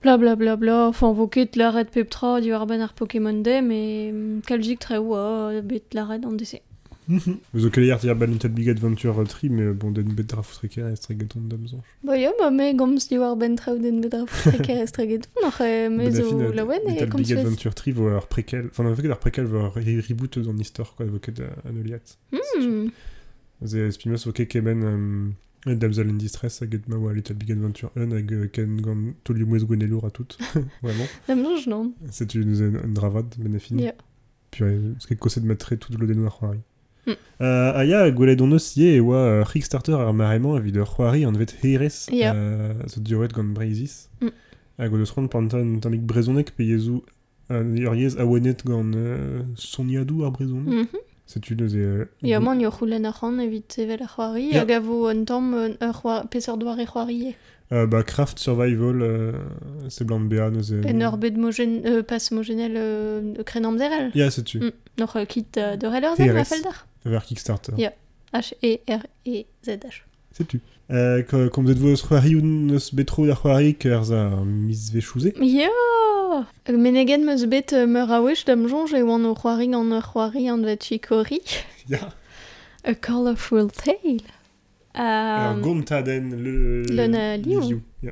bla 0.01 0.17
bla 0.17 0.35
bla 0.35 0.55
bla, 0.55 0.87
enfin 0.87 1.13
la 1.55 1.71
red 1.71 1.89
peptra 1.89 2.39
ben 2.65 2.81
ar 2.81 2.93
Pokémon 2.93 3.33
Day, 3.33 3.61
mais 3.61 4.11
um, 4.11 4.41
kalzik 4.45 4.79
tre 4.79 4.97
oa 4.97 5.61
bet 5.61 5.93
la 5.93 6.05
red 6.05 6.25
an 6.25 6.33
DC. 6.33 6.61
Vous 7.07 7.65
au 7.65 7.69
hier 7.79 7.97
dire 7.99 8.15
ban 8.15 8.25
Little 8.27 8.49
Big 8.49 8.69
Adventure 8.69 9.23
Tri, 9.27 9.49
mais 9.49 9.71
bon, 9.71 9.91
den 9.91 10.13
bet 10.13 10.27
dra 10.27 10.43
foutreke 10.43 10.79
a 10.83 10.91
estregaton 10.91 11.47
d'amzonch. 11.47 11.85
Ba 12.03 12.17
ya, 12.17 12.33
ba 12.37 12.51
me 12.51 12.73
gomz 12.73 13.07
di 13.07 13.17
war 13.17 13.37
ben 13.37 13.55
traoù 13.55 13.79
den 13.79 14.01
bet 14.01 14.13
ar 14.13 14.25
preker 14.25 14.83
estreget, 14.83 15.29
n'oc'he 15.41 15.89
me 15.89 16.11
zo 16.11 16.27
e 16.51 17.73
Tri 17.75 17.91
vo 17.93 18.09
ar 18.09 18.27
prequel, 18.27 18.67
enfin, 18.67 18.83
en 18.83 19.11
ar 19.11 19.19
vo 19.47 19.65
ar 19.65 19.71
reboot 19.75 20.39
dans 20.39 20.53
l'histoire, 20.53 20.93
quoi, 20.95 21.05
vo 21.05 21.19
ket 21.19 21.39
an 21.39 21.79
oliat. 21.79 22.17
Hmm, 22.31 22.91
Ze 23.65 23.89
spimos 23.91 24.27
kemen 24.45 25.33
um, 25.73 25.75
Damsel 25.79 26.09
in 26.09 26.17
Distress 26.17 26.61
hag 26.61 26.73
et 26.73 26.87
ma 26.87 26.95
oa 26.97 27.13
Little 27.13 27.35
Big 27.35 27.51
Adventure 27.51 27.91
1 27.95 28.11
hag 28.11 28.31
euh, 28.33 28.47
ken 28.47 28.79
gant 28.81 29.13
tolio 29.23 29.45
mouez 29.45 29.65
gwenelour 29.65 30.05
a 30.05 30.11
tout. 30.11 30.27
Vraiment. 30.81 31.05
nan. 31.67 31.91
C'est 32.11 32.33
une, 32.35 32.53
une, 32.53 32.93
dravad, 32.93 33.25
ben 33.37 33.55
a 33.55 33.59
fin. 33.59 33.77
Ya. 33.77 33.93
Puis, 34.51 34.63
ouais, 34.63 34.79
ce 34.99 35.07
ket 35.07 35.17
koset 35.19 35.41
matre 35.41 35.75
tout 35.75 35.93
lo 35.97 36.07
den 36.07 36.19
war 36.23 36.37
c'hoari. 36.39 36.59
Hmm. 37.05 37.13
Euh, 37.41 37.71
aya, 37.79 38.09
gwelet 38.11 38.41
on 38.41 38.51
eus 38.51 38.75
ye 38.75 38.97
e 38.97 38.99
oa 38.99 39.17
euh, 39.17 39.43
Kickstarter 39.45 39.93
ar 39.95 40.13
marement 40.13 40.57
evit 40.57 40.75
ur 40.77 40.87
c'hoari 40.95 41.25
an 41.25 41.33
vet 41.33 41.53
heirez 41.63 42.07
Ya. 42.11 42.33
euh, 42.33 42.73
zo 42.87 42.99
diouret 43.01 43.29
gant 43.33 43.43
Breizis. 43.53 44.09
Hag 44.77 44.93
o 44.93 44.97
deus 44.97 45.11
ron 45.15 45.27
pantan 45.27 45.79
tamik 45.79 46.01
brezonek 46.05 46.51
pe 46.55 46.63
yezou 46.63 47.03
ur 47.49 47.95
yez 47.95 48.17
awenet 48.19 48.65
gant 48.65 48.91
soniadou 49.55 50.25
ar 50.25 50.31
brezonek. 50.31 50.89
C'est 51.27 51.49
une 51.49 51.61
euh, 51.61 52.39
man 52.39 52.59
yo 52.61 52.71
c'houlen 52.71 53.05
ar 53.05 53.19
c'han 53.19 53.37
evit 53.39 53.65
evel 53.77 54.01
ar 54.01 54.15
c'hoari, 54.15 54.55
hag 54.55 54.71
a 54.71 54.79
vo 54.79 55.07
un 55.07 55.25
tamm 55.25 55.75
ur 55.81 56.27
peseurt 56.31 56.57
c'hoari 56.63 57.31
e. 57.31 57.33
euh, 57.73 57.85
bah, 57.85 58.03
Craft 58.03 58.39
Survival, 58.39 59.01
euh, 59.01 59.33
c'est 59.89 60.05
blanc 60.05 60.21
béa, 60.21 60.49
nous 60.49 60.71
En 60.71 61.01
ur 61.01 61.17
bet 61.17 61.31
mogen, 61.31 61.81
euh, 61.85 62.01
pas 62.01 62.17
mogenel 62.31 62.75
euh, 62.77 63.43
krenam 63.43 63.77
zerel. 63.77 64.11
Ya, 64.15 64.31
c'est 64.31 64.43
tu. 64.43 64.59
Mm. 64.59 64.71
Euh, 65.01 65.25
kit 65.25 65.45
de 65.53 65.85
reller 65.85 66.15
zen, 66.15 66.27
TRS. 66.33 66.63
ma. 66.63 67.11
Vers 67.11 67.25
Kickstarter. 67.25 67.73
Ya. 67.77 67.93
H-E-R-E-Z-H. 68.33 70.03
C'est 70.31 70.47
tu. 70.47 70.61
Euh, 70.89 71.21
Kom 71.23 71.65
deud 71.65 71.79
vos 71.83 71.99
c'hoarioù 71.99 72.71
eus 72.71 72.93
betro 72.95 73.25
da 73.27 73.35
c'hoari 73.35 73.73
kerzh 73.75 74.13
a 74.15 74.45
mis 74.45 74.87
vechouze 74.93 75.33
Yo 75.35 75.67
Ag 76.65 76.75
menegen 76.77 77.25
meus 77.25 77.43
bet 77.45 77.73
meur 77.73 78.09
a 78.11 78.21
wech 78.23 78.45
dam 78.45 78.67
jonge 78.69 78.95
e 78.95 79.03
oan 79.03 79.25
o 79.25 79.33
c'hoari 79.35 79.67
an 79.75 79.91
ur 79.91 80.01
c'hoari 80.01 80.47
an 80.49 80.63
vet 80.63 80.79
chikori. 80.79 81.41
Ya. 81.89 82.13
A 82.83 82.93
colorful 82.95 83.71
tale. 83.71 84.19
Um, 84.93 85.61
gontaden 85.61 86.35
le... 86.35 86.83
Le 86.83 87.07
na 87.07 87.37
liou. 87.37 87.81
Ya. 88.03 88.11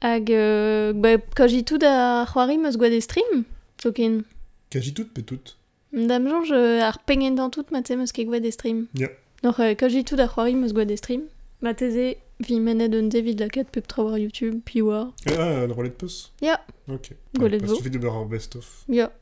Hag, 0.00 0.30
euh, 0.30 0.92
ba, 0.92 1.18
kajitou 1.18 1.78
da 1.78 2.24
c'hoari 2.26 2.58
meus 2.58 2.76
gwa 2.76 2.88
de 2.88 3.00
stream, 3.00 3.44
token. 3.78 4.22
Kajitout 4.70 5.10
petout. 5.14 5.56
Dam 5.92 6.26
jonge 6.28 6.54
ar 6.82 6.98
pengen 7.06 7.34
d'an 7.34 7.50
tout, 7.50 7.66
ma 7.70 7.82
te 7.82 7.94
meus 7.94 8.12
ket 8.12 8.26
gwa 8.26 8.38
de 8.38 8.50
stream. 8.50 8.86
Ya. 8.94 9.06
Yeah. 9.06 9.16
Noc'h 9.42 9.74
kajitou 9.78 10.16
da 10.16 10.26
c'hoari 10.26 10.54
meus 10.54 10.72
gwa 10.72 10.84
de 10.84 10.96
stream. 10.96 11.26
Ma 11.62 11.74
teze 11.74 12.16
Vi 12.40 12.58
menet 12.58 12.92
un 12.94 13.04
David 13.08 13.38
la 13.38 13.48
ket 13.48 13.68
pep 13.70 13.86
trawar 13.86 14.18
YouTube, 14.18 14.62
pi 14.64 14.80
war. 14.82 15.12
Ah, 15.38 15.64
un 15.64 15.72
roulette 15.72 15.96
puss 15.96 16.32
Ya. 16.40 16.60
Ok. 16.92 17.12
Parce 17.38 17.54
vo. 17.62 17.76
fais 17.76 17.90
de 17.90 17.98
beurre 17.98 18.26
best-of. 18.26 18.84
Ya. 18.88 19.12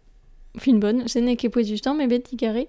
Fin 0.57 0.75
bonne, 0.79 1.07
se 1.07 1.19
ne 1.19 1.35
ket 1.35 1.51
poez 1.51 1.65
justan, 1.65 1.95
me 1.95 2.07
bet 2.07 2.21
digare. 2.31 2.67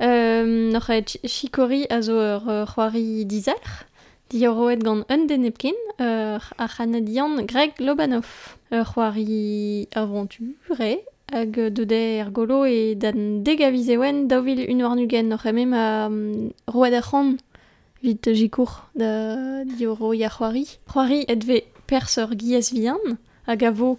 Euh, 0.00 0.70
Noc'h 0.70 1.02
chi- 1.04 1.18
chikori 1.26 1.86
a 1.90 2.00
zo 2.00 2.12
ur 2.14 2.48
euh, 2.48 2.64
c'hoari 2.64 3.24
dizalc'h. 3.26 3.86
Di 4.30 4.46
ur 4.46 4.54
roet 4.54 4.76
gant 4.84 5.04
un 5.10 5.26
den 5.26 5.44
epken, 5.44 5.74
ur 5.98 6.40
ar 6.58 6.70
Canadian 6.76 7.42
Greg 7.44 7.72
Lobanov. 7.80 8.56
Ur 8.70 8.84
c'hoari 8.84 9.88
aventure, 9.96 11.00
hag 11.32 11.58
deude 11.74 11.92
er 12.22 12.30
golo 12.30 12.64
e 12.64 12.94
dan 12.94 13.42
degavize 13.42 13.98
oen 13.98 14.28
daouvil 14.28 14.64
un 14.70 14.80
war 14.86 14.94
nugen. 14.94 15.28
Noc'h 15.28 15.46
e 15.48 15.52
mem 15.52 15.72
a 15.74 16.06
um, 16.06 16.50
roet 16.68 16.94
ar 16.94 17.02
c'hant 17.02 17.36
vit 18.02 18.28
jikour 18.34 18.90
da 18.94 19.64
di 19.64 19.86
ur 19.86 19.98
roi 19.98 20.24
ar 20.24 20.30
c'hoari. 20.36 20.66
C'hoari 20.88 21.24
et 21.28 21.42
ve 21.44 21.62
pers 21.86 22.18
ur 22.18 22.30
giez 22.38 22.72
vian, 22.72 22.98
hag 23.46 23.64
a 23.64 23.70
vo 23.70 23.98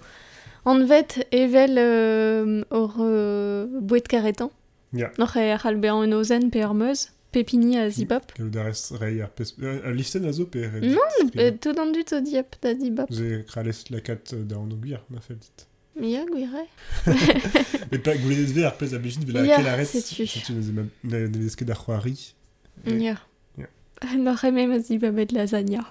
an 0.65 0.84
vet 0.86 1.27
evel 1.32 1.75
euh, 1.77 2.63
ur 2.72 2.96
euh, 3.00 3.68
bouet 3.82 4.01
karetan. 4.08 4.51
Ya. 4.94 5.12
Noch 5.18 5.36
e 5.38 5.51
ar 5.51 5.75
be 5.75 5.89
an 5.91 6.13
ozen 6.13 6.50
pe 6.50 6.63
ur 6.65 6.74
meuz, 6.74 7.10
pepini 7.32 7.77
a 7.77 7.89
zibap. 7.89 8.32
Et 8.39 8.50
da 8.50 8.63
rest 8.63 8.91
rei 9.00 9.22
ar 9.22 9.29
pes... 9.29 9.56
Euh, 9.62 9.91
listen 9.94 10.25
a 10.25 10.32
zo 10.32 10.46
pe... 10.46 10.65
Non, 10.82 11.29
E 11.36 11.51
tout 11.51 11.77
an 11.77 11.91
dut 11.94 12.13
o 12.13 12.22
diap 12.22 12.56
da 12.62 12.74
zibap. 12.75 13.12
Ze 13.13 13.44
kralez 13.48 13.84
lakat 13.91 14.34
da 14.34 14.58
an 14.58 14.72
oguir, 14.74 15.01
ma 15.10 15.22
fel 15.22 15.38
dit. 15.38 15.65
Ya, 16.01 16.24
gwire. 16.25 16.63
Et 17.91 17.98
pas 18.00 18.15
goulet 18.15 18.46
ver 18.46 18.65
ar 18.65 18.77
pez 18.77 18.94
a 18.96 19.00
bejit 19.00 19.24
vela 19.27 19.44
Ya, 19.46 19.58
kel 19.58 19.68
arrest. 19.68 20.00
setu. 20.00 20.25
Setu 20.27 20.53
ne 20.53 20.62
zema 20.62 20.82
ne 21.03 21.27
deske 21.27 21.65
da 21.65 21.75
c'hoari. 21.75 22.15
Ya. 22.88 23.18
Ya. 24.03 24.18
Noch 24.18 24.44
e 24.44 24.51
mem 24.51 24.72
a 24.72 24.79
zibabet 24.79 25.32
lasagna. 25.32 25.86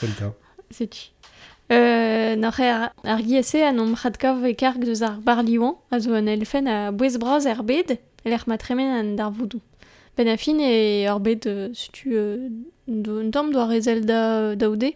Cas. 0.00 0.32
Setu. 0.70 1.10
Euh, 1.72 2.36
noch 2.36 2.58
e 2.60 2.68
ar, 2.70 2.92
ar 3.04 3.22
giese 3.22 3.64
an 3.66 3.80
om 3.80 3.94
c'hadkav 3.94 4.44
e 4.44 4.54
karg 4.54 4.84
deus 4.84 5.02
ar 5.02 5.18
barliouan, 5.20 5.76
a 5.90 5.98
zo 5.98 6.14
an 6.14 6.28
elfen 6.28 6.68
a 6.68 6.92
bouez 6.92 7.18
braz 7.18 7.46
er 7.46 7.62
bed, 7.62 7.98
l'er 8.24 8.44
matremen 8.46 8.92
an 9.00 9.16
dar 9.16 9.30
voudou. 9.30 9.60
Ben 10.16 10.28
a 10.28 10.36
fin 10.36 10.60
e 10.60 11.08
ur 11.10 11.18
bed, 11.20 11.46
euh, 11.46 11.74
setu, 11.74 12.14
euh, 12.14 12.48
un 12.88 13.30
tamm 13.30 13.50
doa 13.52 13.66
rezel 13.66 14.06
da, 14.06 14.54
daoude. 14.54 14.92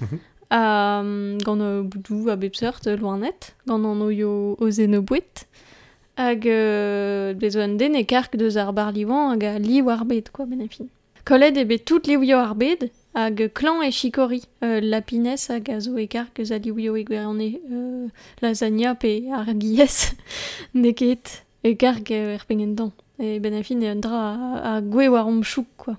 Mhm. 0.00 0.20
a 0.50 1.00
um, 1.00 1.38
gant 1.42 1.60
euh, 1.60 1.82
boudou 1.82 2.30
a 2.30 2.36
bep 2.36 2.54
seurt 2.54 2.86
euh, 2.86 2.96
loanet, 2.96 3.54
gant 3.66 3.84
an 3.84 4.00
oio 4.00 4.56
o 4.58 4.70
zen 4.70 4.94
o 4.94 5.02
bouet, 5.02 5.46
hag 6.16 6.46
euh, 6.46 7.34
bezo 7.34 7.60
an 7.60 7.76
den 7.76 7.96
e 7.96 8.04
kark 8.04 8.36
deus 8.38 8.56
ar 8.56 8.72
barliouan 8.72 9.34
hag 9.34 9.44
a 9.44 9.58
li 9.58 9.82
war 9.82 10.04
bed, 10.04 10.30
quoi, 10.30 10.46
ben 10.46 10.62
a 10.62 10.68
fin. 10.68 10.88
Kollet 11.26 11.56
ebe 11.58 11.80
tout 11.82 12.06
liwio 12.06 12.36
ar 12.38 12.52
bed, 12.54 12.84
hag 13.18 13.40
klan 13.58 13.80
e 13.82 13.88
chikori, 13.90 14.44
euh, 14.62 14.78
lapines 14.78 15.48
hag 15.50 15.66
a 15.74 15.80
zo 15.82 15.96
e 15.98 16.04
kark 16.06 16.38
eus 16.38 16.52
a 16.54 16.60
liwio 16.62 16.94
e 16.94 17.02
gwerne 17.02 17.48
euh, 17.66 18.06
lasagna 18.44 18.92
pe 18.94 19.10
ar 19.34 19.50
giez 19.58 20.14
neket 20.84 21.42
e 21.66 21.74
kark 21.74 22.12
euh, 22.14 22.36
er 22.36 22.46
pengendan. 22.46 22.92
E 23.18 23.40
ben 23.42 23.58
a 23.58 23.64
fin 23.66 23.82
e 23.82 23.90
an 23.90 24.06
dra 24.06 24.22
a, 24.22 24.62
a 24.76 24.80
gwe 24.80 25.10
war 25.10 25.26
om 25.26 25.42
chouk, 25.42 25.66
quoi. 25.76 25.98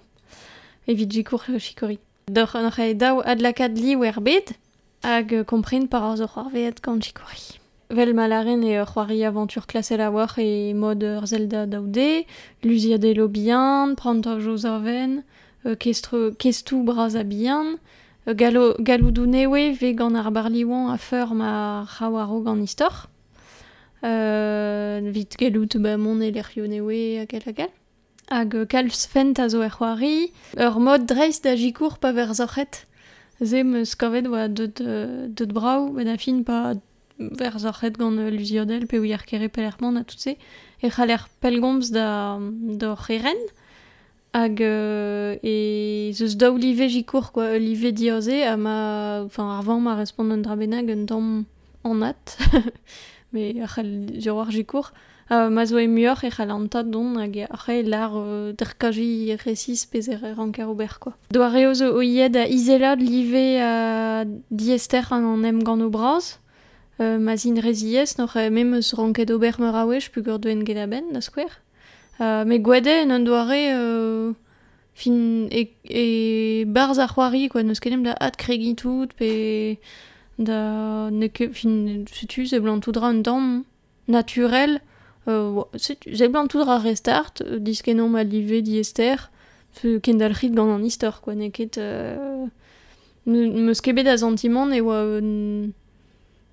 Evit 0.88 1.12
jikour 1.12 1.44
euh, 1.50 1.60
chikori. 1.60 2.00
Dor 2.32 2.56
an 2.56 2.72
e 2.72 2.94
daou 2.96 3.20
adlakad 3.20 3.76
li 3.76 4.00
wer 4.00 4.24
bet, 4.24 4.56
hag 5.04 5.42
kompren 5.44 5.92
par 5.92 6.08
ar 6.08 6.16
zo 6.24 6.32
c'hoarveet 6.32 6.80
chikori. 6.80 7.60
Vel 7.90 8.14
malaren 8.14 8.64
e 8.68 8.82
ur 8.82 8.86
c'hoari 8.86 9.24
aventur 9.24 9.66
klasel 9.66 10.02
a 10.02 10.10
war 10.12 10.34
e 10.38 10.74
mod 10.74 11.04
ur 11.04 11.26
Zelda 11.26 11.66
daoude, 11.66 12.26
luzia 12.64 12.98
de 12.98 13.14
lo 13.14 13.30
bihan, 13.30 13.96
prant 13.96 14.26
ur 14.28 14.42
joz 14.42 14.66
ar 14.66 14.84
kestre, 15.80 16.36
kestou 16.38 16.84
braz 16.84 17.16
a 17.16 17.24
bihan, 17.24 17.78
galo, 18.28 18.76
galoudou 18.80 19.26
newe 19.26 19.72
ve 19.72 19.94
gant 19.94 20.16
ar 20.16 20.32
barliouan 20.32 20.92
a 20.92 20.98
feur 20.98 21.34
ma 21.34 21.86
c'hawaro 21.86 22.42
gant 22.44 22.62
istor. 22.62 23.08
Euh, 24.04 25.00
vit 25.12 25.38
galout 25.40 25.78
ba 25.78 25.98
mon 25.98 26.20
e 26.22 26.32
lerio 26.32 26.68
newe 26.68 27.22
agal 27.22 27.48
agal. 27.48 27.72
Hag 28.30 28.68
kalz 28.68 29.08
fent 29.08 29.40
a 29.40 29.48
zo 29.48 29.62
er 29.62 29.72
c'hoari, 29.72 30.34
ur 30.60 30.80
mod 30.80 31.08
dreiz 31.08 31.40
da 31.40 31.56
jikour 31.56 32.00
pa 32.00 32.12
ver 32.12 32.34
zoc'het. 32.36 32.84
Zem 33.42 33.86
skavet 33.86 34.28
oa 34.28 34.48
deut, 34.50 34.82
deut 35.30 35.52
brau, 35.54 35.94
ben 35.96 36.08
a 36.08 36.18
fin 36.18 36.44
pa 36.44 36.74
ver 37.20 37.60
zarc'het 37.60 37.98
gant 37.98 38.18
luziodel 38.32 38.88
pe 38.88 39.00
ouiar 39.00 39.26
kere 39.26 39.50
pelerman 39.50 39.98
a 39.98 40.04
tout 40.04 40.20
se. 40.20 40.38
E 40.82 40.90
c'haler 40.90 41.28
pelgomz 41.42 41.92
da, 41.92 42.40
da 42.82 42.96
c'heren. 42.96 43.42
Hag 44.34 44.62
euh, 44.62 45.38
e 45.42 46.12
zeus 46.14 46.36
da 46.36 46.52
olive 46.52 46.88
jikour 46.90 47.32
quoi 47.32 47.56
olive 47.56 47.92
dioze 47.92 48.44
a 48.46 48.56
ma 48.56 49.24
enfin 49.26 49.50
arvan 49.58 49.80
ma 49.80 49.96
respond 49.96 50.30
un 50.32 50.42
drabenag 50.46 50.90
un 50.90 51.06
tamm 51.06 51.46
an 51.84 52.02
at 52.04 52.38
me 53.32 53.64
a 53.64 53.68
c'hal 53.68 53.90
zio 54.20 54.38
ar 54.40 54.52
jikour 54.52 54.92
euh, 55.32 55.50
ma 55.50 55.66
zo 55.66 55.80
e 55.80 55.88
muor 55.88 56.24
e 56.24 56.30
c'hal 56.30 56.52
an 56.52 56.68
tad 56.68 56.92
don 56.92 57.18
hag 57.18 57.48
a 57.50 57.58
c'he 57.64 57.82
lar 57.84 58.12
euh, 58.14 58.54
derkaji 58.54 59.38
resis 59.44 59.88
pezer 59.88 60.22
er 60.24 60.40
an 60.40 60.52
ober 60.68 61.00
quoi. 61.00 61.14
Doa 61.32 61.50
reo 61.50 61.74
zo 61.74 61.96
o 61.98 62.02
ied 62.02 62.36
a 62.36 62.46
izela 62.48 62.94
live 62.96 63.48
a 63.58 64.26
diester 64.52 65.08
an 65.12 65.24
an 65.34 65.46
em 65.46 65.64
gant 65.64 65.82
o 65.82 65.90
braz 65.90 66.38
Uh, 67.00 67.20
ma 67.20 67.38
zin 67.38 67.60
reziez 67.62 68.18
noc'h 68.18 68.36
e 68.42 68.50
mem 68.50 68.74
eus 68.74 68.94
ranket 68.98 69.30
ober 69.30 69.60
meur 69.62 69.76
me 72.46 72.58
en 73.04 73.12
an 73.12 73.20
doare 73.20 73.70
euh, 73.76 74.34
fin 74.98 75.48
e, 75.52 75.68
e 75.84 76.66
barz 76.66 76.98
ar 76.98 77.12
c'hoari 77.14 77.50
neus 77.62 77.80
kenem 77.80 78.02
da 78.04 78.16
at 78.20 78.38
kregi 78.42 78.74
tout 78.76 79.14
pe 79.20 79.78
da 80.40 81.10
ne 81.12 81.30
ke 81.30 81.52
fin 81.54 82.06
setu 82.10 82.48
un 83.06 83.64
naturel 84.08 84.82
euh, 85.28 85.62
restart 86.82 87.42
euh, 87.46 87.60
live 88.24 88.64
diester 88.64 89.30
fe 89.72 90.00
kendal 90.02 90.34
rit 90.34 90.50
gant 90.50 90.80
quoi 91.22 91.36
ne 91.36 91.50
ket 91.50 91.78
euh, 91.78 92.48
sentiment 94.18 94.68
euh, 94.72 95.68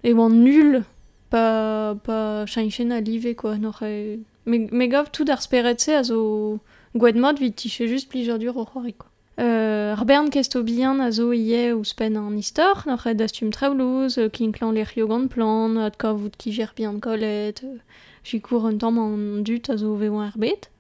e 0.05 0.13
oa 0.13 0.29
nul 0.29 0.85
pa 1.31 1.97
pa 2.05 2.45
chañchen 2.47 2.93
a 2.93 3.01
live 3.01 3.35
quoi 3.35 3.57
e 3.57 4.21
me, 4.47 4.59
me 4.71 4.87
gav 4.87 5.11
tout 5.11 5.29
ar 5.31 5.41
speret 5.43 5.81
se 5.81 5.93
a 5.93 6.03
zo 6.05 6.61
gwed 6.95 7.17
mod 7.17 7.39
vit 7.39 7.57
tiche 7.57 7.89
just 7.89 8.09
plijer 8.11 8.39
dur 8.39 8.57
o 8.57 8.65
c'hoari 8.65 8.93
quoi. 8.93 9.09
Euh, 9.41 9.97
ar 9.97 10.05
bern 10.05 10.31
kesto 10.31 10.63
bihan 10.63 11.01
a 11.01 11.11
zo 11.11 11.33
ie 11.33 11.73
ou 11.73 11.83
spen 11.83 12.17
an 12.17 12.37
istor, 12.39 12.85
noc'h 12.87 13.09
ed 13.11 13.21
astum 13.21 13.51
traoulous, 13.51 14.15
euh, 14.19 14.29
kinklan 14.29 14.73
ler 14.77 14.87
riogant 14.87 15.27
plan, 15.27 15.75
ad 15.77 15.97
kavout 15.99 16.37
ki 16.39 16.53
ger 16.53 16.71
bihan 16.77 17.01
kolet, 17.01 17.59
euh, 17.65 17.79
jikour 18.23 18.67
un 18.67 18.79
tamm 18.79 18.99
an 18.99 19.43
dut 19.43 19.71
a 19.71 19.77
zo 19.77 19.97
veoan 19.97 20.29
ar 20.29 20.39
bet. 20.39 20.71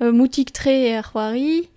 Euh, 0.00 0.12
moutik 0.12 0.52
tre 0.52 0.76
e 0.92 0.94
ar 0.94 1.10
c'hoari, 1.10 1.70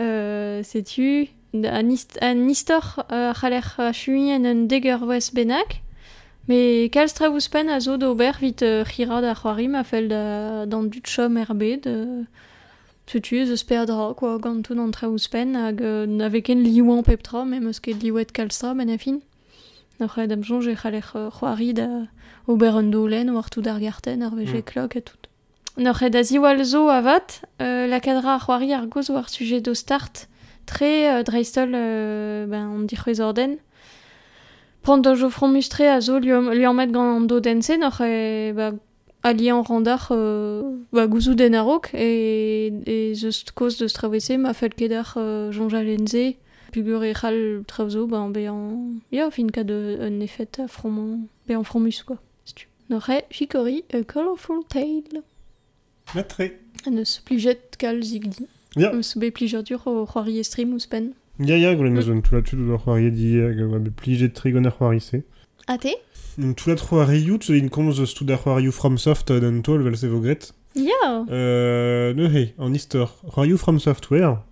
euh, 0.00 0.62
setu, 0.62 1.28
an, 1.52 1.90
ist, 1.90 2.16
an 2.22 2.48
istor 2.48 3.04
euh, 3.12 3.32
a 3.32 3.34
c'haller 3.34 3.76
a 3.76 3.92
chuien 3.92 4.46
un 4.46 4.64
deger 4.64 5.04
wes 5.04 5.34
benak, 5.34 5.82
Kalz 6.48 7.12
tra 7.14 7.30
ouspen 7.30 7.68
a 7.68 7.80
zo 7.80 7.96
d'ober 7.96 8.32
vit 8.40 8.62
euh, 8.62 8.84
c'hira 8.84 9.20
da 9.20 9.34
c'hoari 9.34 9.68
ma 9.68 9.84
fel 9.84 10.08
da, 10.08 10.66
d'an 10.66 10.84
dut 10.84 11.06
chom 11.06 11.36
er 11.36 11.54
bet. 11.54 11.86
Euh, 11.86 12.24
Tutu, 13.06 13.42
eus 13.42 13.64
perdra, 13.64 14.14
quoi, 14.14 14.38
gant 14.38 14.62
tout 14.62 14.78
an 14.78 14.90
tra 14.90 15.08
ouspen, 15.08 15.56
hag 15.56 15.82
euh, 15.82 16.06
n'ave 16.06 16.40
ken 16.42 16.62
liouan 16.62 17.02
pep 17.02 17.22
tra, 17.22 17.44
me 17.44 17.58
meus 17.58 17.80
ket 17.80 17.98
liouet 18.02 18.30
kalz 18.32 18.58
tra 18.58 18.74
ben 18.74 18.88
a 18.90 18.96
fin. 18.96 19.20
Noc'h 20.00 20.18
ed 20.18 20.32
am 20.32 20.42
jonge 20.42 20.70
e 20.70 20.76
euh, 20.76 21.30
c'hoari 21.30 21.74
da 21.74 22.06
ober 22.46 22.76
un 22.76 22.90
dolen 22.90 23.30
war 23.30 23.50
tout 23.50 23.66
ar 23.66 23.80
garten 23.80 24.22
ar 24.22 24.34
veje 24.34 24.62
klok 24.62 24.96
et 24.96 25.02
tout. 25.02 25.28
Noc'h 25.76 26.02
ed 26.02 26.14
a 26.14 26.22
ziwal 26.22 26.64
zo 26.64 26.88
avat, 26.88 27.42
euh, 27.60 27.86
la 27.86 28.00
kadra 28.00 28.34
ar 28.34 28.40
c'hoari 28.40 28.72
ar 28.72 28.86
goz 28.86 29.10
war 29.10 29.28
sujet 29.28 29.60
do 29.60 29.74
start, 29.74 30.28
tre 30.66 31.10
euh, 31.10 31.22
dreistol 31.22 31.72
euh, 31.74 32.46
ben, 32.46 32.86
dic'hwez 32.86 33.20
orden, 33.20 33.58
Jo 34.84 35.30
front 35.30 35.48
mustré 35.48 35.88
a 35.88 36.00
zo 36.00 36.18
lui, 36.18 36.30
lui 36.30 36.66
en 36.66 36.74
met 36.74 36.88
gant 36.90 37.16
an 37.16 37.20
do 37.20 37.40
dense 37.40 37.70
noc'h 37.78 38.02
e 38.02 38.52
ba, 38.52 38.72
ali 39.22 39.48
an 39.50 39.62
randar 39.62 40.08
euh, 40.10 40.76
ba, 40.92 41.06
gouzou 41.06 41.34
den 41.34 41.54
a-raok 41.54 41.94
e, 41.94 42.72
e 42.86 43.14
zeus 43.14 43.44
koz 43.54 43.78
deus 43.78 43.92
travese 43.92 44.36
ma 44.38 44.52
fel 44.52 44.74
kedar 44.74 45.14
euh, 45.16 45.52
jonja 45.52 45.82
lenze 45.82 46.34
pugur 46.72 47.04
e 47.04 47.12
c'hall 47.14 47.62
trav 47.68 47.90
zo 47.90 48.06
ba, 48.08 48.26
be 48.28 48.48
an 48.48 49.00
ya 49.12 49.30
fin 49.30 49.46
euh, 49.56 50.08
un 50.08 50.20
effet 50.20 50.58
a 50.58 50.66
front 50.66 51.28
be 51.46 51.52
an 51.52 51.62
front 51.62 51.84
mus 51.84 52.02
quoi 52.02 52.18
setu. 52.44 52.66
Noc'h 52.90 53.10
e 53.10 53.22
chikori 53.30 53.84
a 53.92 54.02
colorful 54.02 54.64
tale 54.68 55.22
Matre. 56.14 56.58
an 56.86 56.98
eus 56.98 57.20
plijet 57.24 57.78
kal 57.78 58.02
zigdi 58.02 58.48
Ya. 58.74 58.90
eus 58.90 59.14
be 59.18 59.30
dur 59.30 59.86
o 59.86 60.06
c'hoari 60.06 60.38
estrim 60.40 60.72
ouz 60.72 60.86
pen 60.86 61.12
Ya 61.38 61.56
ya, 61.56 61.74
goulet 61.74 61.90
meus 61.90 62.08
un 62.10 62.20
toulat 62.20 62.42
tout 62.42 62.56
ur 62.56 62.78
c'hoari 62.78 63.10
di 63.10 63.40
hag 63.40 63.58
oa 63.64 63.78
bet 63.78 63.94
plije 63.96 64.28
trigon 64.32 64.64
ar 64.66 64.76
a 65.66 65.78
Un 66.38 66.52
in 67.50 67.68
komz 67.68 67.98
eus 68.00 68.14
ar 68.30 68.38
c'hoari 68.42 68.70
FromSoft 68.70 69.30
euh, 69.30 69.40
d'an 69.40 69.60
tol 69.62 69.82
vel 69.82 69.96
se 69.96 70.06
vogret. 70.06 70.52
ya 70.76 71.24
Euh, 71.30 72.14
ne 72.14 72.26
he, 72.28 72.54
an 72.58 72.72
istor. 72.74 73.08
From 73.56 73.78
Software, 73.80 74.42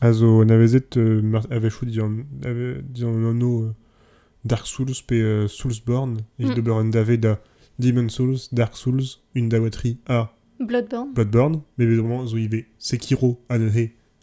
Also 0.00 0.44
navezet 0.44 0.96
euh, 0.96 1.20
avechou 1.50 1.86
dian 1.86 2.24
ave- 2.44 2.82
dian 2.82 3.14
anno 3.30 3.62
euh, 3.64 3.72
Dark 4.44 4.66
Souls 4.66 5.02
pe 5.06 5.14
euh, 5.14 5.48
Soulsborne 5.48 6.18
Mm. 6.38 6.44
evit 6.44 6.54
d'ober 6.54 6.72
un 6.72 6.84
dave 6.86 7.16
da 7.18 7.38
Demon 7.78 8.08
Souls, 8.08 8.38
Dark 8.52 8.76
Souls, 8.76 9.20
une 9.34 9.48
dawatri 9.48 9.98
a 10.08 10.32
Bloodborne. 10.60 11.12
Bloodborne, 11.14 11.62
mais 11.78 11.86
zo 12.26 12.36
ive 12.36 12.64
Sekiro 12.78 13.40
a 13.48 13.58
ne 13.58 13.68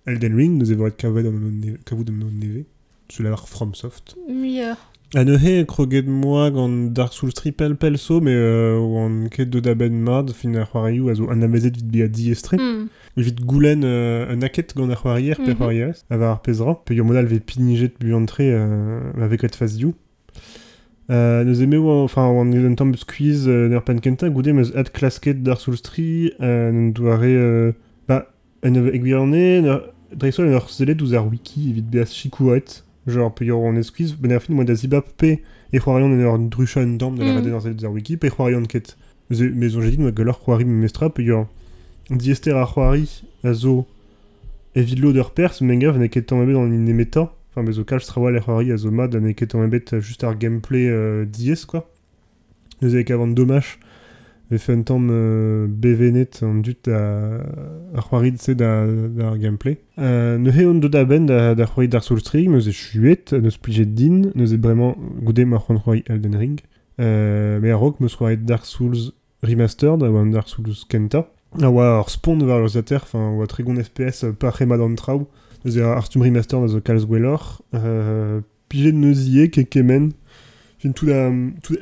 Elden 0.06 0.36
Ring, 0.36 0.58
nous 0.58 0.72
avons 0.72 0.90
dans 1.00 1.32
nos 1.32 1.52
neve, 1.52 1.78
kavou 1.86 2.04
dans 2.04 2.14
nos 2.14 2.32
neve, 2.32 2.64
sur 3.10 3.24
la 3.24 3.36
FromSoft. 3.36 4.16
Meilleur. 4.30 4.78
A 5.16 5.24
ne 5.24 5.38
he 5.38 5.66
kroget 5.66 6.04
moi 6.04 6.52
gant 6.52 6.70
Dark 6.70 7.14
Souls 7.14 7.34
tripel 7.34 7.76
pelso, 7.76 8.22
mais 8.22 8.36
euh, 8.36 9.28
ket 9.30 9.50
de 9.50 9.60
daben 9.60 10.00
mad, 10.00 10.30
fin 10.32 10.54
ar 10.54 10.70
c'hoarioù, 10.70 11.10
a 11.10 11.16
zo 11.16 11.28
an 11.32 11.42
avezet 11.42 11.72
vit 11.76 11.88
be 11.90 12.04
a 12.04 12.08
diestre. 12.08 12.54
Hmm. 12.58 12.90
Evit 13.18 13.42
goulen 13.44 13.82
euh, 13.84 14.30
un 14.30 14.44
aket 14.44 14.76
gant 14.78 14.88
ar 14.92 15.02
c'hoarier, 15.02 15.34
per 15.34 15.48
Mhm. 15.48 15.58
c'hoarierez, 15.58 16.06
a 16.12 16.18
va 16.18 16.30
ar 16.34 16.42
pezra. 16.44 16.76
Pe 16.86 16.94
yo 16.94 17.04
modal 17.04 17.28
euh, 17.28 19.12
avec 19.20 19.42
ret 19.42 19.56
faz 19.56 19.78
diou. 19.78 19.96
Euh, 21.10 21.44
neus 21.44 21.64
eme 21.64 21.78
oa, 21.78 22.04
enfin, 22.04 22.28
oan 22.28 22.54
eus 22.54 22.68
un 22.68 22.76
tamm 22.76 22.94
squeeze 22.96 23.48
euh, 23.48 23.68
ner 23.68 23.82
pen 23.84 24.00
kenta, 24.00 24.30
goude 24.30 24.54
meus 24.54 24.76
ad 24.76 24.92
klasket 24.92 25.42
Dark 25.42 25.60
Souls 25.60 25.82
3, 25.82 26.04
euh, 26.40 26.72
n'en 26.72 26.90
doare, 26.92 27.24
euh, 27.24 27.72
ba, 27.72 27.78
en 28.64 29.28
ner, 29.28 29.82
dreisol 30.12 30.48
en 30.50 30.58
ur 30.58 30.70
zelet 30.70 31.02
ouz 31.02 31.14
ar 31.14 31.28
wiki, 31.30 31.70
evit 31.72 31.86
beas 31.90 32.14
chikouet, 32.14 32.84
genre, 33.08 33.34
pe 33.34 33.46
yo 33.46 33.60
an 33.68 33.78
esquiz, 33.80 34.16
ben 34.20 34.34
ar 34.36 34.42
fin, 34.44 34.56
moa 34.58 34.66
da 34.66 34.76
zibap 34.76 35.12
pe, 35.18 35.40
e 35.72 35.80
c'hoarion 35.80 36.12
en 36.16 36.26
ur 36.26 36.40
drucha 36.50 36.82
un 36.82 36.98
tamm 36.98 37.18
de 37.18 37.24
la 37.24 37.36
rede 37.38 37.54
ur 37.54 37.62
zelet 37.62 37.86
ar 37.86 37.94
wiki, 37.94 38.18
pe 38.18 38.30
c'hoarion 38.30 38.66
ket. 38.66 38.98
Eus 39.32 39.42
e- 39.44 39.52
Mais 39.54 39.76
on 39.76 39.82
j'ai 39.82 39.92
dit, 39.92 39.98
moi, 40.00 40.12
galor 40.12 40.40
c'hoari 40.44 40.66
me 40.66 40.82
mestra, 40.82 41.10
pe 41.10 41.24
yo 41.24 41.48
diester 42.10 42.56
ar 42.56 42.74
c'hoari, 42.74 43.24
a 43.44 43.54
zo, 43.54 43.86
evit 44.76 44.96
lo 44.96 45.14
d'ur 45.14 45.32
pers, 45.32 45.62
men 45.62 45.80
gav, 45.80 45.98
ne 45.98 46.08
ket 46.08 46.28
tamm 46.28 46.42
ebet 46.44 46.58
an 46.58 46.74
in 46.74 46.88
emeta, 46.90 47.30
enfin, 47.52 47.64
bezo 47.64 47.86
kalz 47.86 48.08
trawal 48.10 48.36
er 48.36 48.44
c'hoari 48.46 48.74
a 48.74 48.78
zo 48.78 48.92
mad, 48.92 49.16
ne 49.16 49.34
ket 49.34 49.54
tamm 49.54 49.64
ebet 49.68 49.94
euh, 49.94 50.02
juste 50.02 50.24
ar 50.24 50.36
gameplay 50.36 50.90
euh, 50.90 51.26
dies, 51.26 51.66
quoi. 51.68 51.90
Neus 52.82 52.94
avec 52.94 53.12
avant 53.12 53.28
dommage, 53.28 53.80
un 54.52 54.82
tamm 54.82 55.10
euh, 55.12 55.68
bevenet 55.70 56.42
an 56.42 56.56
dut 56.56 56.88
a, 56.88 57.42
ar 57.96 58.08
c'hoari, 58.08 58.34
se 58.38 58.52
da, 58.52 58.86
da 58.88 59.38
gameplay. 59.38 59.78
Euh, 60.00 60.38
ne 60.38 60.50
he 60.52 60.66
on 60.66 60.76
do 60.76 60.90
da 60.90 61.06
ben 61.06 61.26
da, 61.26 61.54
da 61.56 61.66
c'hoari 61.66 61.88
Dark 61.88 62.04
Souls 62.04 62.24
3, 62.24 62.48
meus 62.48 62.68
e 62.68 62.72
chuet, 62.72 63.34
neus 63.34 63.58
plijet 63.58 63.94
din, 63.94 64.32
neus 64.36 64.54
e 64.54 64.58
bremañ 64.58 64.96
goude 65.22 65.46
Elden 66.08 66.36
Ring. 66.36 66.62
Euh, 67.00 67.62
a 67.72 67.76
rok 67.76 68.00
meus 68.00 68.18
Dark 68.40 68.66
Souls 68.66 69.14
Remastered, 69.44 70.02
a 70.04 70.32
Dark 70.32 70.50
Souls 70.50 70.86
Kenta. 70.90 71.28
A 71.62 71.70
war 71.70 72.06
ur 72.06 72.70
zater, 72.70 73.02
enfin, 73.04 73.34
oa 73.38 73.48
tregon 73.48 73.82
FPS 73.82 74.24
euh, 74.24 74.34
pa 74.34 74.52
c'hemad 74.52 74.82
an 74.82 74.96
traoù, 74.96 75.28
Eus 75.66 75.76
e 75.76 75.82
ar 75.82 76.06
stum 76.06 76.22
remaster 76.24 76.62
da 76.62 76.68
zo 76.68 76.80
kalz 76.80 77.06
gwellor. 77.06 77.62
Euh, 77.74 78.42
pijet 78.70 78.94
neus 78.94 79.28
kemen. 79.70 80.12
Fin 80.78 80.92
tout 80.94 81.08
da, 81.08 81.32
tout. 81.64 81.78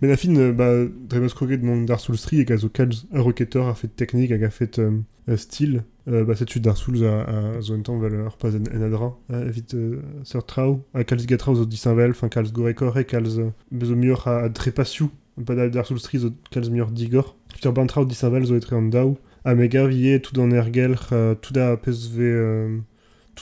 Men 0.00 0.10
a 0.10 0.16
fin, 0.16 0.34
euh, 0.36 0.52
ba, 0.52 0.86
dremeus 0.86 1.34
kroget 1.34 1.62
mont 1.62 1.82
Dark 1.82 2.00
Souls 2.00 2.16
3 2.16 2.40
e 2.40 2.52
a 2.52 2.56
zo 2.56 2.68
kalz 2.68 3.04
a 3.12 3.74
teknik 3.96 4.30
hag 4.30 4.44
a 4.44 4.50
fet 4.50 4.78
euh, 4.78 5.00
euh, 5.28 5.36
stil. 5.36 5.82
Euh, 6.08 6.24
ba 6.24 6.34
setu 6.34 6.58
Dark 6.58 6.78
Souls 6.78 7.04
a, 7.04 7.24
a 7.28 7.60
zo 7.60 7.74
un 7.74 7.82
tamm 7.82 8.00
vel 8.00 8.14
ur 8.14 8.36
paz 8.38 8.56
en, 8.56 8.64
en 8.64 8.82
adra. 8.82 9.12
A 9.30 9.40
evit 9.42 9.74
euh, 9.74 10.00
sur 10.24 10.44
traoù. 10.46 10.80
A 10.94 11.04
kalz 11.04 11.26
gatraoù 11.26 11.56
zo 11.56 11.66
disinvel, 11.66 12.14
fin 12.14 12.28
kalz 12.28 12.50
gorekor 12.50 12.96
e 12.96 13.04
kalz 13.04 13.38
euh, 13.38 13.50
bezo 13.70 13.94
miur 13.94 14.26
a, 14.26 14.44
a 14.44 14.48
drepasiou. 14.48 15.10
Pa 15.44 15.54
da 15.54 15.68
Dark 15.68 15.86
Souls 15.86 16.02
3 16.02 16.18
zo 16.18 16.32
kalz 16.50 16.70
miur 16.70 16.90
digor. 16.90 17.36
Peter 17.52 17.72
bantraoù 17.72 18.08
disinvel 18.08 18.48
zo 18.48 18.56
etre 18.56 18.76
an 18.76 18.88
daou. 18.88 19.18
A 19.44 19.54
mega 19.54 19.86
tout 20.22 20.40
an 20.40 20.50
ergelr, 20.52 21.08
euh, 21.12 21.34
tout 21.34 21.52
da 21.52 21.76
PSV... 21.76 22.80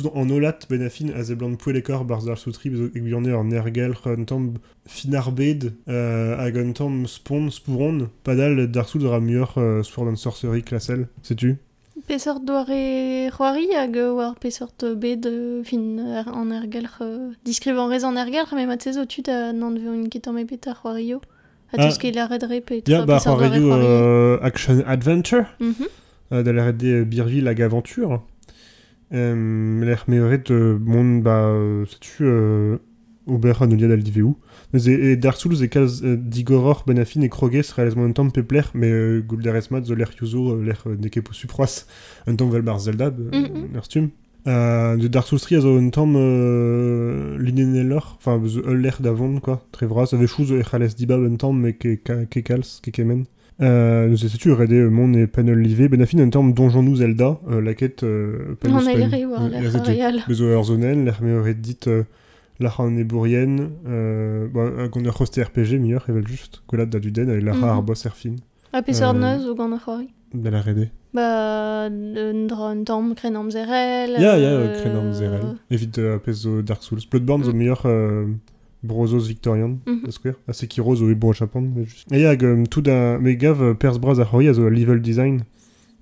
Euh, 0.01 0.03
tout 0.03 0.11
en 0.15 0.29
olat 0.31 0.59
ben 0.71 0.83
a 0.83 0.91
fin 0.91 1.09
a 1.15 1.23
ze 1.25 1.35
blant 1.35 1.55
pouelekor 1.57 2.05
bar 2.05 2.23
Dark 2.23 2.39
Souls 2.39 2.53
3 2.53 2.71
bezo 2.71 2.85
egwirne 2.95 3.33
an 3.35 3.51
ergelr 3.51 3.97
un 4.07 4.25
tamm 4.25 4.55
finarbed 4.87 5.73
euh, 5.89 6.37
hag 6.39 6.57
un 6.57 6.73
tamm 6.73 7.07
spawn 7.07 7.51
spouron. 7.51 8.09
Padal 8.25 8.69
Dark 8.71 8.89
Souls 8.89 9.07
ra 9.07 9.19
euh, 9.57 9.83
Sorcery 9.83 10.63
klasel, 10.63 11.09
sais-tu? 11.23 11.57
Pesort 12.07 12.41
doare 12.41 13.29
c'hoari 13.31 13.75
hag 13.75 13.97
euh, 13.97 14.13
war 14.15 14.35
pesort 14.37 14.83
euh, 14.85 14.95
bet 14.95 15.27
euh, 15.27 15.63
fin 15.65 15.99
er, 15.99 16.29
an 16.29 16.51
ergelr 16.51 16.99
euh, 17.01 17.31
diskrivan 17.45 17.89
rez 17.89 18.05
an 18.05 18.17
ergelr 18.17 18.55
me 18.55 18.67
mat 18.67 18.81
sezo 18.83 19.05
tud 19.05 19.29
a 19.29 19.53
nan 19.53 19.77
veo 19.79 19.93
un 19.93 20.09
ket 20.09 20.29
an 20.29 20.37
ebet 20.39 20.69
ar 20.69 20.77
c'hoario 20.81 21.21
a 21.73 21.77
Ah. 21.77 21.89
tout 21.91 21.99
ket 21.99 22.15
la 22.15 22.27
redre 22.27 22.61
pe 22.61 22.83
Ya, 22.87 23.05
bah, 23.05 23.17
pesort 23.19 23.37
doare 23.39 23.51
c'hoarioù 23.51 23.69
c'hoari. 23.69 23.85
euh, 23.87 24.39
Action 24.43 24.83
Adventure, 24.87 25.47
Mhm. 25.61 25.75
euh, 26.33 26.43
da 26.45 26.53
la 26.53 26.67
hag 26.69 27.61
Aventure. 27.61 28.23
Euh, 29.15 29.85
l'er 29.85 30.05
meoret 30.09 30.45
euh, 30.51 30.79
mon, 30.79 31.19
bah, 31.19 31.47
euh, 31.47 31.87
sais-tu, 31.87 32.25
euh, 32.25 32.77
ober 33.27 33.55
an 33.63 33.71
oliad 33.71 33.91
al 33.91 34.03
diveu. 34.03 34.35
E, 34.75 35.15
Dark 35.17 35.39
Souls 35.39 35.63
e 35.65 35.69
euh, 35.77 36.17
digoror 36.17 36.85
ben 36.87 36.99
a 36.99 37.05
fin 37.07 37.23
e 37.23 37.29
krogez 37.29 37.73
realizmo 37.75 38.05
un 38.05 38.13
tamm 38.13 38.31
pepler, 38.31 38.63
mais 38.75 38.91
euh, 38.91 39.23
goul 39.23 39.43
derez 39.43 39.69
mat 39.71 39.85
zo 39.87 39.95
l'er 39.95 40.11
yuzo, 40.21 40.53
euh, 40.53 40.97
neke 41.01 41.23
po 41.23 41.33
suproas, 41.33 41.87
un 42.27 42.37
tamm 42.37 42.51
vel 42.51 42.61
bar 42.63 42.79
Zelda, 42.81 43.11
l'er 43.73 43.85
stum. 43.85 44.11
Euh, 44.47 44.97
de 44.97 45.09
Dark 45.09 45.27
Souls 45.27 45.41
3 45.41 45.57
a 45.57 45.61
zo 45.63 45.77
un 45.79 45.89
tamm 45.91 46.15
lineneller, 47.39 48.01
enfin, 48.17 48.41
zo 48.47 48.61
l'er 48.75 48.97
d'avant, 49.01 49.39
quoi, 49.41 49.67
tre 49.73 49.87
vras, 49.87 50.13
ave 50.13 50.27
chouz 50.27 50.53
e 50.53 50.63
c'halez 50.63 50.95
dibab 50.97 51.23
un 51.25 51.37
tamm, 51.37 51.59
mais 51.59 51.73
ke, 51.75 51.95
ka- 51.97 52.27
ke 52.27 52.41
kalz, 52.41 52.81
ke 52.83 52.91
kemen. 52.91 53.25
Euh, 53.61 54.07
nous 54.09 54.17
sais-tu, 54.17 54.53
rede 54.53 54.73
euh, 54.73 54.89
mon 54.89 55.13
et 55.15 55.27
panel 55.27 55.59
livé, 55.59 55.89
ben 55.89 56.01
a 56.01 56.07
fin 56.07 56.19
un 56.21 56.31
tamm 56.31 56.53
donjon 56.53 56.83
nou 56.85 56.95
Zelda, 56.95 57.41
euh, 57.51 57.61
la 57.61 57.75
quête 57.75 58.05
euh, 58.05 58.53
On 58.53 58.55
Panus 58.55 58.87
a 58.87 58.93
Pen. 58.93 59.11
l'ere 59.11 59.25
war 59.27 59.43
Euh, 59.43 59.49
l'er 59.49 59.63
ya, 59.65 59.71
c'est 59.73 59.79
tout. 59.83 59.85
royal. 59.91 60.21
Bezo 60.29 60.45
ur 60.45 60.63
zonen, 60.65 61.05
l'er 61.05 61.19
meoret 61.21 61.55
dit 61.55 61.77
euh, 61.89 62.05
la 62.61 62.69
gant 64.89 65.01
ur 65.05 65.21
hoste 65.21 65.41
RPG 65.43 65.81
mieux, 65.81 65.99
evel 66.09 66.25
just, 66.29 66.63
gwelat 66.69 66.87
da 66.87 67.01
duden, 67.01 67.31
e 67.31 67.41
la 67.41 67.53
Mhm. 67.53 67.65
ra 67.65 67.73
ar 67.75 67.83
boss 67.83 68.07
er 68.07 68.13
fin, 68.15 68.37
A 68.73 68.83
pesort 68.83 69.15
Euh, 69.17 69.19
neuz 69.19 69.45
o 69.49 69.55
gant 69.57 69.73
ar 69.73 69.81
c'hoari. 69.85 70.09
da 70.35 70.51
la 70.51 70.61
rede. 70.61 70.91
Ba, 71.13 71.87
un 71.89 72.47
un 72.51 72.85
tamm 72.85 73.15
krenam 73.17 73.51
zerel. 73.51 74.13
Ya, 74.21 74.37
ya, 74.39 75.13
zerel. 75.15 75.57
Evit 75.71 75.99
euh, 75.99 76.17
apes 76.17 76.35
zo 76.43 76.63
Dark 76.63 76.83
Souls. 76.85 77.07
Bloodborne 77.11 77.43
Mm. 77.45 77.57
meilleur 77.57 77.83
euh, 77.87 78.27
brozos 78.83 79.27
victorian, 79.29 79.79
Mhm. 79.87 80.05
da 80.05 80.11
skwer. 80.11 80.35
A 80.47 80.53
Sekiro 80.53 80.95
zo 80.95 81.09
e 81.11 81.15
bro 81.15 81.33
Japon, 81.33 81.63
mais 81.75 81.85
juste. 81.85 82.13
E 82.13 82.25
hag, 82.27 82.45
euh, 82.45 82.65
tout 82.71 82.83
da, 82.83 83.19
me 83.19 83.35
gav, 83.35 83.63
euh, 83.63 83.75
pers 83.75 83.99
braz 83.99 84.21
ar 84.21 84.31
c'hoi 84.31 84.49
a 84.49 84.53
zo 84.55 84.67
a 84.67 84.71
level 84.71 85.01
design. 85.01 85.41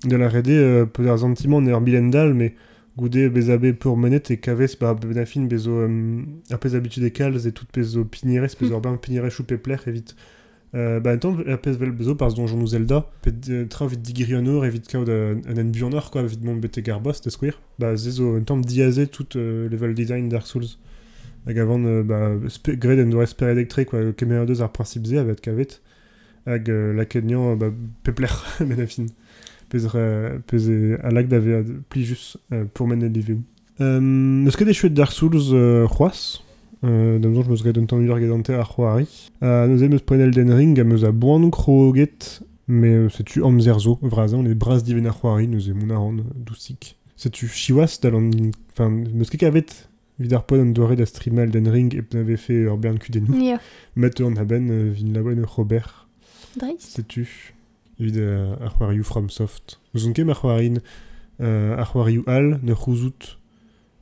De 0.05 0.17
la 0.17 0.29
rede, 0.29 0.49
euh, 0.51 0.85
peut 0.87 1.09
ar 1.09 1.19
sentiment 1.19 1.61
ne 1.61 1.73
ar 1.73 1.81
bilendal, 1.81 2.35
mais 2.35 2.55
goude 2.99 3.29
bezabe 3.33 3.73
pour 3.73 3.97
menet 3.97 4.31
e 4.31 4.35
kavez 4.37 4.77
ba 4.81 4.95
ben 4.95 5.19
a 5.19 5.27
fin 5.27 5.43
bezo 5.43 5.71
euh, 5.71 6.23
a 6.51 6.59
pez 6.59 6.75
habitude 6.75 7.05
et 7.05 7.53
tout 7.53 7.67
pezo 7.73 8.05
pinirez, 8.05 8.49
pezo 8.59 8.71
Mm. 8.71 8.75
ur 8.75 8.81
ben 8.81 8.97
pinirez 8.97 9.31
choupe 9.31 9.55
pler 9.57 9.77
evit. 9.87 10.15
Euh, 10.75 11.01
ba 11.01 11.13
un 11.13 11.19
tamm 11.19 11.43
a 11.47 11.57
pez 11.57 11.73
vel 11.73 11.93
bezo 11.93 12.15
par 12.15 12.33
donjon 12.35 12.57
nou 12.59 12.67
Zelda, 12.67 13.11
pet 13.23 13.35
euh, 13.49 13.67
tra 13.67 13.87
vit 13.87 13.97
digrionor 13.99 14.65
evit 14.67 14.81
kaout 14.81 15.09
euh, 15.09 15.37
un 15.47 15.57
en 15.59 16.01
quoi, 16.11 16.23
evit 16.23 16.39
mont 16.43 16.57
bete 16.57 16.81
garbost 16.81 17.27
e 17.27 17.31
skouir. 17.31 17.61
Ba 17.79 17.97
zezo 17.97 18.35
un 18.37 18.43
tamm 18.43 18.63
diaze 18.65 19.09
tout 19.11 19.37
euh, 19.37 19.69
level 19.69 19.95
design 19.95 20.29
Dark 20.29 20.47
Souls. 20.47 20.79
Hag 21.47 21.59
avant, 21.59 21.83
euh, 21.85 22.03
ba, 22.03 22.33
spe- 22.49 22.77
gred 22.77 23.01
en 23.01 23.11
doa 23.11 23.23
espere 23.23 23.53
elektre, 23.55 23.85
quoi, 23.87 24.13
kemer 24.13 24.47
deus 24.47 24.63
ar 24.63 24.73
principe 24.73 25.07
ze 25.07 25.17
avet 25.17 25.41
kavet. 25.41 25.81
Hag 26.47 26.69
euh, 26.71 26.95
euh, 26.97 27.57
ba, 27.57 27.71
pepler, 28.03 28.33
ben 28.61 28.81
a 28.81 28.87
fin. 28.87 29.07
Pez, 29.69 29.87
re- 29.87 30.39
pez 30.47 30.69
e 30.71 30.97
alag 31.03 31.29
da 31.29 31.39
ve 31.39 31.63
pli 31.91 32.05
just 32.05 32.39
euh, 32.53 32.65
pour 32.73 32.87
men 32.87 33.03
e 33.03 33.09
liveu. 33.09 33.39
Euh, 33.81 34.01
Neus 34.01 34.57
ket 34.57 34.69
e 34.69 34.73
chuet 34.73 34.91
Dark 34.91 35.13
Souls 35.13 35.53
euh, 35.53 35.87
c'hoaz, 35.87 36.41
euh, 36.85 37.19
d'am 37.19 37.33
meus 37.33 37.63
ret 37.63 37.77
un 37.77 37.85
tamm 37.87 38.05
ur 38.07 38.19
gedante 38.19 38.51
ar 38.51 38.71
c'hoari. 38.71 39.09
Euh, 39.43 39.67
neus 39.67 39.83
e 39.83 39.89
meus 39.89 40.03
pren 40.03 40.21
Elden 40.21 40.53
Ring, 40.53 40.79
a 40.81 40.85
meus 40.85 41.05
a 41.05 41.11
boan 41.13 41.51
kroget, 41.51 42.41
mais 42.69 42.95
euh, 42.95 43.09
setu 43.09 43.45
amzer 43.45 43.79
zo, 43.81 43.99
vrazan, 44.03 44.43
les 44.43 44.55
bras 44.55 44.83
diven 44.83 45.07
ar 45.07 45.19
c'hoari, 45.19 45.49
neus 45.49 45.69
e 45.69 45.75
moun 45.75 45.91
a 45.91 45.99
ran 45.99 46.23
dousik. 46.35 46.97
Setu 47.17 47.49
chiwas 47.49 47.99
dal 48.01 48.15
an... 48.15 48.31
Enfin, 48.71 48.91
meus 48.91 49.31
ket 49.31 49.43
kavet 49.43 49.75
pod 50.47 50.61
an 50.61 50.73
doare 50.73 50.97
da 50.97 51.07
stream 51.07 51.39
Elden 51.39 51.69
Ring 51.69 51.95
e 51.95 52.03
n'ave 52.15 52.37
fait 52.37 52.65
ur 52.65 52.79
bern 52.79 52.99
kudennou. 52.99 53.37
Ya, 53.43 53.61
Met 53.97 54.19
ur 54.21 54.31
naben 54.31 54.71
euh, 54.71 54.93
vin 54.93 55.45
Robert. 55.45 56.09
dreiz. 56.57 56.79
Sais-tu? 56.81 57.53
Evit 58.01 58.19
euh, 58.19 58.55
ar 58.61 58.77
c'hoarioù 58.79 59.03
FromSoft. 59.05 59.81
Nous 59.95 60.07
on 60.07 60.13
ket 60.13 60.29
ar 60.29 60.41
c'hoarien 60.41 60.75
euh, 61.41 61.77
ar 61.77 61.93
c'hoarioù 61.93 62.23
al, 62.27 62.61
ne 62.63 62.75
c'houzout 62.75 63.39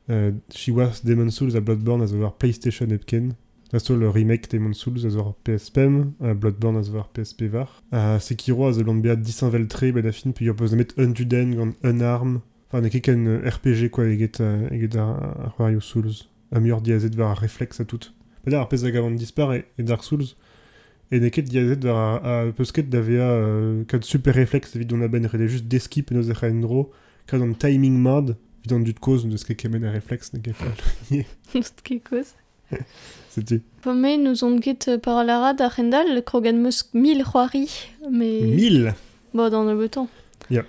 euh, 0.09 0.31
chiwas 0.49 1.01
Demon 1.03 1.29
Souls 1.31 1.55
a 1.55 1.61
Bloodborne 1.61 2.01
a 2.03 2.07
zo 2.07 2.17
war 2.17 2.35
PlayStation 2.35 2.89
epken. 2.91 3.33
Da 3.71 3.79
so 3.79 3.95
le 3.95 4.07
remake 4.09 4.47
Demon 4.51 4.73
Souls 4.73 5.05
a 5.05 5.09
zo 5.09 5.19
war 5.19 5.33
PSPM, 5.43 6.13
a 6.21 6.33
Bloodborne 6.33 6.77
a 6.77 6.83
zo 6.83 6.93
war 6.93 7.09
PSP 7.13 7.43
var. 7.51 7.81
A 7.91 8.19
Sekiro 8.19 8.67
a 8.67 8.73
zo 8.73 8.83
lant 8.83 9.01
beat 9.01 9.17
disinvel 9.21 9.67
tre 9.67 9.91
ben 9.91 10.05
a 10.05 10.11
fin, 10.11 10.31
puis 10.31 10.47
ur 10.47 10.55
peus 10.55 10.71
met 10.75 10.93
Unduden 10.97 11.55
gant 11.55 11.73
Unarm. 11.83 12.35
Enfin, 12.35 12.41
ne 12.81 12.89
ket 12.89 13.01
ken 13.01 13.27
euh, 13.27 13.49
RPG 13.49 13.89
quoi 13.89 14.05
eget, 14.05 14.41
euh, 14.41 14.69
eget 14.71 14.95
ar, 14.95 15.51
ar 15.59 15.81
Souls. 15.81 16.27
A 16.51 16.59
miur 16.59 16.81
diazet 16.81 17.15
war 17.17 17.31
ar 17.31 17.39
reflex 17.39 17.79
a 17.79 17.85
tout. 17.85 18.11
Peda 18.43 18.61
ar 18.61 18.69
pez 18.69 18.85
a 18.85 18.91
gavant 18.91 19.11
dispar 19.11 19.53
e, 19.53 19.63
Dark 19.79 20.03
Souls, 20.03 20.35
E 21.11 21.19
neket 21.19 21.45
diazet 21.45 21.83
war 21.85 21.97
a, 22.23 22.39
a 22.47 22.51
peusket 22.51 22.89
da 22.89 23.01
vea 23.01 23.27
euh, 23.29 23.83
kad 23.85 24.03
super 24.03 24.33
reflex 24.33 24.75
evit 24.75 24.89
don 24.89 25.03
a 25.05 25.07
ben 25.07 25.27
rede 25.29 25.47
just 25.47 25.67
deskip 25.69 26.09
noz 26.11 26.29
e 26.29 26.33
c'haen 26.33 26.61
dro 26.61 26.89
kad 27.27 27.41
an 27.41 27.53
timing 27.53 27.99
mad 28.01 28.35
Vidant 28.63 28.79
du 28.79 28.95
cause 28.95 29.27
de 29.27 29.37
ce 29.37 29.45
qu'est 29.45 29.53
kemen 29.53 29.83
a 29.85 29.99
qu'à 29.99 30.15
Just 31.53 31.81
ket 31.83 31.99
koz. 32.03 32.33
C'était 33.29 33.61
nous 33.85 34.43
on 34.43 34.59
ket 34.59 34.97
par 35.03 35.23
la 35.23 35.39
rad 35.39 35.61
a 35.61 35.69
Rendal, 35.69 36.23
krogan 36.23 36.57
meus 36.57 36.89
mil 36.95 37.23
c'hoari, 37.23 37.69
mais... 38.09 38.41
1000 38.41 38.95
Bah, 39.35 39.51
dans 39.51 39.65
le 39.65 39.77
beton. 39.77 40.07
Ya. 40.49 40.63
Mais 40.63 40.65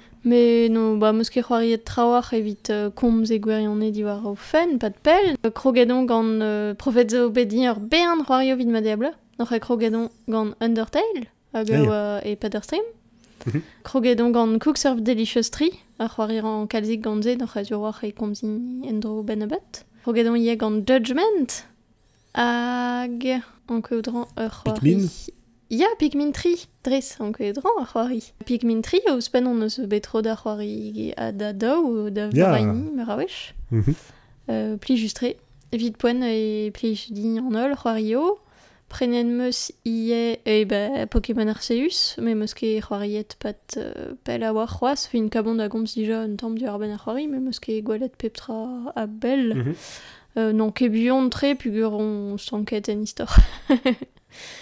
non, 0.70 0.96
bah, 0.96 1.12
meus 1.12 1.30
ket 1.30 1.44
c'hoari 1.44 1.70
et 1.72 1.78
trawar 1.78 2.34
evit 2.34 2.70
euh, 2.70 2.90
komz 2.90 3.30
e 3.30 3.38
gwirionne 3.38 3.92
diwar 3.94 4.26
o 4.26 4.34
fen, 4.34 4.76
pas 4.78 4.90
de 4.90 4.96
pell. 5.00 5.36
Euh, 5.46 5.50
Krogadon 5.50 6.02
gant 6.02 6.24
euh, 6.24 6.74
profet 6.74 7.08
zo 7.08 7.30
bedi 7.30 7.62
ur 7.64 7.78
o 8.52 8.56
vid 8.56 8.66
ma 8.66 8.80
diable. 8.80 9.12
Noch 9.38 9.52
e 9.52 9.60
krogadon 9.60 10.10
gant 10.28 10.54
Undertale, 10.60 11.28
hag 11.54 11.70
Ah, 11.70 11.78
eo 11.78 11.84
ya. 11.84 11.92
euh, 11.92 12.20
e 12.24 12.34
gant 14.32 14.58
Cook 14.58 14.78
Serve 14.78 15.00
Delicious 15.00 15.48
Tree, 15.52 15.70
a 16.00 16.08
c'hoari 16.08 16.40
an 16.40 16.66
kalzik 16.66 17.02
gant 17.02 17.22
ze, 17.22 17.36
noch 17.36 17.56
e 18.02 18.10
komzi 18.10 18.46
endro 18.82 19.22
ben 19.22 19.42
a 19.42 19.46
bet. 19.46 19.84
Krogadon 20.02 20.34
ie 20.34 20.56
gant 20.56 20.82
Judgment, 20.88 21.66
hag 22.34 23.42
an 23.68 23.80
keudran 23.80 24.26
ur 24.36 24.50
c'hoari... 24.50 25.06
Pikmin 25.70 26.32
3, 26.32 26.68
dres, 26.84 27.16
an 27.20 27.32
keudran 27.32 27.80
ar 27.80 27.86
c'hoari. 27.90 28.22
Pikmin 28.46 28.82
3, 28.82 29.00
ouz 29.10 29.28
pen 29.28 29.46
on 29.46 29.62
eus 29.62 29.78
betro 29.88 30.22
da 30.22 30.36
c'hoari 30.36 31.12
a 31.16 31.32
da 31.32 31.52
daou, 31.52 32.10
da 32.10 32.28
varaini, 32.30 32.92
me 32.94 33.04
ra 33.04 33.16
wech. 33.16 33.54
Mhm. 33.70 33.94
Euh, 34.48 34.76
pli 34.76 34.96
justre, 34.96 35.34
evit 35.72 35.96
poen 35.98 36.22
e 36.22 36.70
pli 36.70 36.94
di 37.10 37.38
an 37.38 37.56
ol, 37.56 37.74
c'hoari 37.74 38.14
o. 38.14 38.38
Prenen 38.88 39.34
meus 39.36 39.72
ie, 39.84 40.38
e 40.46 40.64
ba, 40.64 41.06
Pokémon 41.10 41.48
Arceus, 41.48 42.16
me 42.22 42.34
meus 42.34 42.54
ket 42.54 42.84
c'hoariet 42.86 43.34
pat 43.40 43.74
euh, 43.76 44.14
pel 44.22 44.44
a 44.44 44.52
war 44.54 44.70
c'hoaz, 44.70 45.08
fin 45.10 45.26
kabon 45.28 45.58
da 45.58 45.66
gomz 45.66 45.96
dija 45.96 46.22
un 46.22 46.36
tamm 46.36 46.54
du 46.56 46.68
ar 46.70 46.78
ben 46.78 46.92
ar 46.94 47.02
c'hoari, 47.02 47.26
me 47.26 47.40
meus 47.40 47.58
ket 47.58 47.82
gwalet 47.82 48.14
peptra 48.16 48.92
a 48.94 49.06
bel. 49.06 49.54
Mhm. 49.56 49.74
Euh, 50.38 50.52
non 50.52 50.70
ket 50.70 50.92
buon 50.92 51.30
tre, 51.30 51.56
pugur 51.56 51.94
on 51.98 52.36
stanket 52.38 52.88
en 52.88 53.02
istor. 53.02 53.34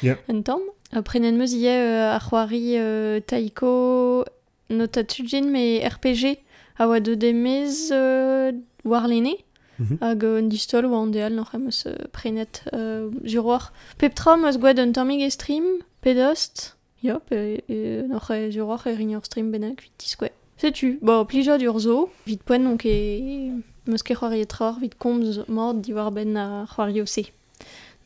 Ya. 0.02 0.16
Un 0.28 0.40
tamm. 0.42 0.62
Après 0.94 1.18
nen 1.18 1.36
meus 1.36 1.52
ie 1.52 1.66
euh, 1.66 2.16
euh, 2.16 3.20
taiko 3.20 4.24
notatugin, 4.70 5.42
me 5.42 5.84
RPG 5.84 6.38
a 6.78 6.88
oa 6.88 7.00
de 7.00 7.16
demez 7.16 7.90
euh, 7.90 8.52
war 8.84 9.08
lene. 9.08 9.34
Mhm. 9.80 9.98
Hag 10.00 10.24
euh, 10.24 10.38
un 10.38 10.46
distol 10.46 10.86
oa 10.86 10.98
an 10.98 11.08
deal 11.08 11.34
noc'h 11.34 11.54
emeus 11.54 11.82
euh, 11.86 11.96
prenet 12.12 12.62
euh, 12.72 13.10
sur 13.26 13.44
war. 13.44 13.72
Peptra 13.98 14.36
meus 14.36 14.56
gwed 14.56 14.78
un 14.78 14.92
tammig 14.92 15.20
e 15.20 15.30
stream, 15.30 15.64
pedost. 16.00 16.76
Ya, 17.02 17.18
pe, 17.18 17.62
e, 17.68 18.02
noc'h 18.06 18.30
e 18.30 18.52
sur 18.52 18.68
war 18.68 18.86
e 18.86 18.94
rin 18.94 19.16
ur 19.16 19.24
stream 19.24 19.50
bennak, 19.50 19.82
vit 19.82 19.92
tiskwe. 19.98 20.30
Setu, 20.56 20.98
bo, 21.02 21.24
plija 21.24 21.58
ur 21.58 21.78
zo, 21.80 22.08
vit 22.26 22.42
poen 22.42 22.62
donc 22.62 22.86
e... 22.86 23.50
Meus 23.86 24.02
ket 24.02 24.16
c'hoari 24.16 24.40
e 24.40 24.46
trawar 24.46 24.78
vit 24.80 24.94
komz 24.96 25.42
mord 25.48 25.82
di 25.82 25.92
war 25.92 26.10
ben 26.10 26.38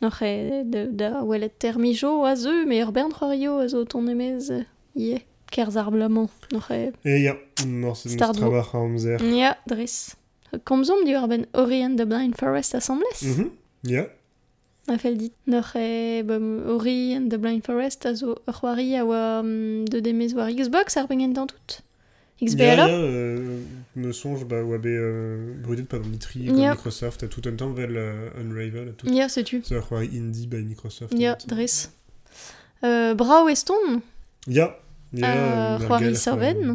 se. 0.01 0.05
Noc'h 0.07 0.23
e 0.23 0.63
de, 0.65 0.87
da 0.87 1.23
welet 1.25 1.59
termijo 1.59 2.25
a 2.25 2.35
zeu, 2.37 2.67
me 2.67 2.83
ur 2.83 2.93
bern 2.93 3.13
c'hoari 3.13 3.49
o 3.49 3.59
a 3.59 3.69
zo 3.69 3.85
ton 3.85 4.07
emez, 4.07 4.51
euh, 4.51 4.65
ie, 4.95 5.25
kerz 5.51 5.77
ar 5.77 5.91
blamant. 5.91 6.31
Noc'h 6.53 6.71
e 6.71 6.93
Et 7.05 7.21
ya, 7.23 7.37
mor 7.67 7.97
c'est 7.97 8.11
Stardro. 8.11 8.47
Strabach 8.47 8.75
a 8.75 8.79
amzer. 8.79 9.21
Ya, 9.23 9.57
dres. 9.67 10.17
Komzom 10.65 11.05
di 11.05 11.13
war 11.13 11.29
ben 11.29 11.47
Ori 11.53 11.83
and 11.83 11.97
the 11.97 12.07
Blind 12.07 12.35
Forest 12.37 12.75
assemblez. 12.75 13.23
Mhm. 13.23 13.51
Ya. 13.85 14.07
A 14.87 14.97
fel 14.99 15.17
dit. 15.19 15.33
Noc'h 15.47 15.77
e 15.77 16.23
bom, 16.23 16.63
Ori 16.69 17.15
and 17.15 17.29
the 17.29 17.39
Blind 17.39 17.65
Forest 17.65 18.07
a 18.07 18.15
zo 18.15 18.37
ur 18.47 18.55
c'hoari 18.55 18.97
a 18.97 19.05
oa 19.05 19.41
um, 19.41 19.85
de 19.85 20.01
demez 20.01 20.33
war 20.35 20.49
Xbox 20.49 20.97
ar 20.97 21.07
bengen 21.07 21.35
tout. 21.35 21.83
XB 22.41 22.61
Ya, 22.61 22.73
alors 22.73 22.89
ya, 22.89 22.95
euh, 22.95 23.61
me 23.99 24.13
songe, 24.13 24.45
bah, 24.47 24.63
oa 24.63 24.79
be 24.79 24.87
euh, 24.87 25.55
brudet 25.63 25.83
pa 25.85 25.99
d'an 25.99 26.09
Mitri, 26.09 26.45
gant 26.45 26.57
Ya. 26.57 26.71
Microsoft, 26.73 27.23
a 27.25 27.29
tout 27.29 27.43
un 27.47 27.53
temps 27.57 27.71
vel 27.73 27.97
euh, 27.97 28.31
Unravel, 28.41 28.89
a 28.89 28.93
tout. 28.93 29.07
Setu. 29.29 29.63
C'est 29.65 29.75
un 29.77 29.83
indie 30.01 30.47
by 30.47 30.63
Microsoft. 30.65 31.13
Ya, 31.19 31.37
dres. 31.47 31.91
Euh, 32.85 33.15
Brao 33.15 33.49
eston, 33.49 33.75
Ya. 34.47 34.79
Ya, 35.13 35.77
euh, 35.81 36.15
saven. 36.15 36.71
euh, 36.71 36.75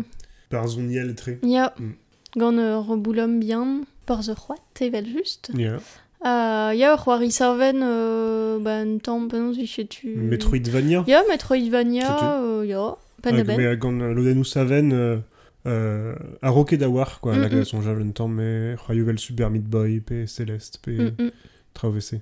Par 0.50 0.68
zoniel 0.68 1.16
tre. 1.16 1.40
Ya, 1.44 1.74
Mm. 1.80 1.92
gant 2.38 2.58
ur 2.58 2.98
boulom 2.98 3.40
bien, 3.40 3.82
par 4.06 4.22
ze 4.24 4.34
c'hoat, 4.34 4.58
evel 4.82 5.06
just. 5.06 5.52
Ya. 5.56 5.78
Uh, 6.26 6.74
ya, 6.76 6.96
c'hoari 6.98 7.32
saven, 7.32 7.82
euh, 7.84 8.60
ba, 8.60 8.80
un 8.82 8.98
tamm 8.98 9.28
penaos 9.28 9.54
vichetu... 9.54 10.16
Metroidvania. 10.16 11.04
Ya, 11.08 11.22
Metroidvania, 11.30 12.40
euh, 12.42 12.66
ya, 12.66 12.96
pan 13.22 13.36
Hag, 13.38 13.46
ben. 13.46 13.76
Gant 13.76 14.00
euh, 14.00 14.14
lodennou 14.14 14.44
saven, 14.44 15.22
euh, 15.66 16.14
euh, 16.16 16.16
a 16.42 16.50
roket 16.50 16.78
da 16.78 16.90
war, 16.90 17.20
quoi, 17.20 17.36
Mm, 17.36 17.42
la 17.42 17.48
mm. 17.48 17.50
glace 17.52 17.68
son 17.68 17.82
javel 17.82 18.08
un 18.08 18.12
temps, 18.12 18.28
mais 18.28 18.76
royouvel 18.76 19.18
Super 19.20 19.50
Meat 19.50 19.64
Boy, 19.64 20.00
pe 20.02 20.26
Celeste, 20.26 20.80
pe 20.82 20.92
Mm. 20.92 21.32
Trauvese. 21.74 22.22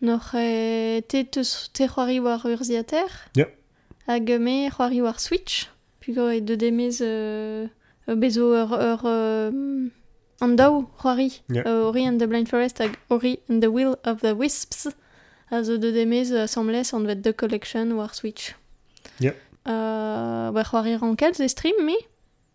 Noc'h 0.00 0.34
e 0.34 1.00
te 1.08 1.24
te 1.24 1.86
c'hoari 1.88 2.20
war 2.20 2.44
ur 2.46 2.62
ziater. 2.62 3.08
Ya. 3.34 3.46
Hag 4.06 4.28
me 4.38 4.68
c'hoari 4.70 5.02
war 5.02 5.18
Switch. 5.18 5.66
Pugo 6.00 6.28
e 6.30 6.40
de 6.40 6.54
demez 6.54 6.98
euh, 7.00 7.66
euh, 8.08 8.14
bezo 8.14 8.54
ur, 8.54 8.72
ur 8.72 9.02
euh, 9.06 9.88
an 10.40 10.48
daou 10.54 10.86
c'hoari. 11.02 11.42
Ya. 11.50 11.64
Euh, 11.66 11.88
Ori 11.88 12.06
and 12.06 12.18
the 12.18 12.26
Blind 12.28 12.46
Forest 12.48 12.78
hag 12.80 12.92
Ori 13.10 13.40
and 13.50 13.58
the 13.60 13.66
Will 13.66 13.96
of 14.04 14.20
the 14.20 14.32
Wisps. 14.36 14.86
A 15.50 15.64
zo 15.64 15.78
de 15.78 15.90
demez 15.90 16.32
assemblez 16.32 16.92
an 16.94 17.00
vet 17.04 17.16
de 17.20 17.32
collection 17.32 17.90
war 17.96 18.14
Switch. 18.14 18.54
Ya. 19.18 19.32
Uh, 19.66 20.52
ba 20.54 20.62
c'hoari 20.62 20.94
ran 20.96 21.16
kalz 21.16 21.40
e 21.40 21.48
stream 21.48 21.84
me. 21.84 21.96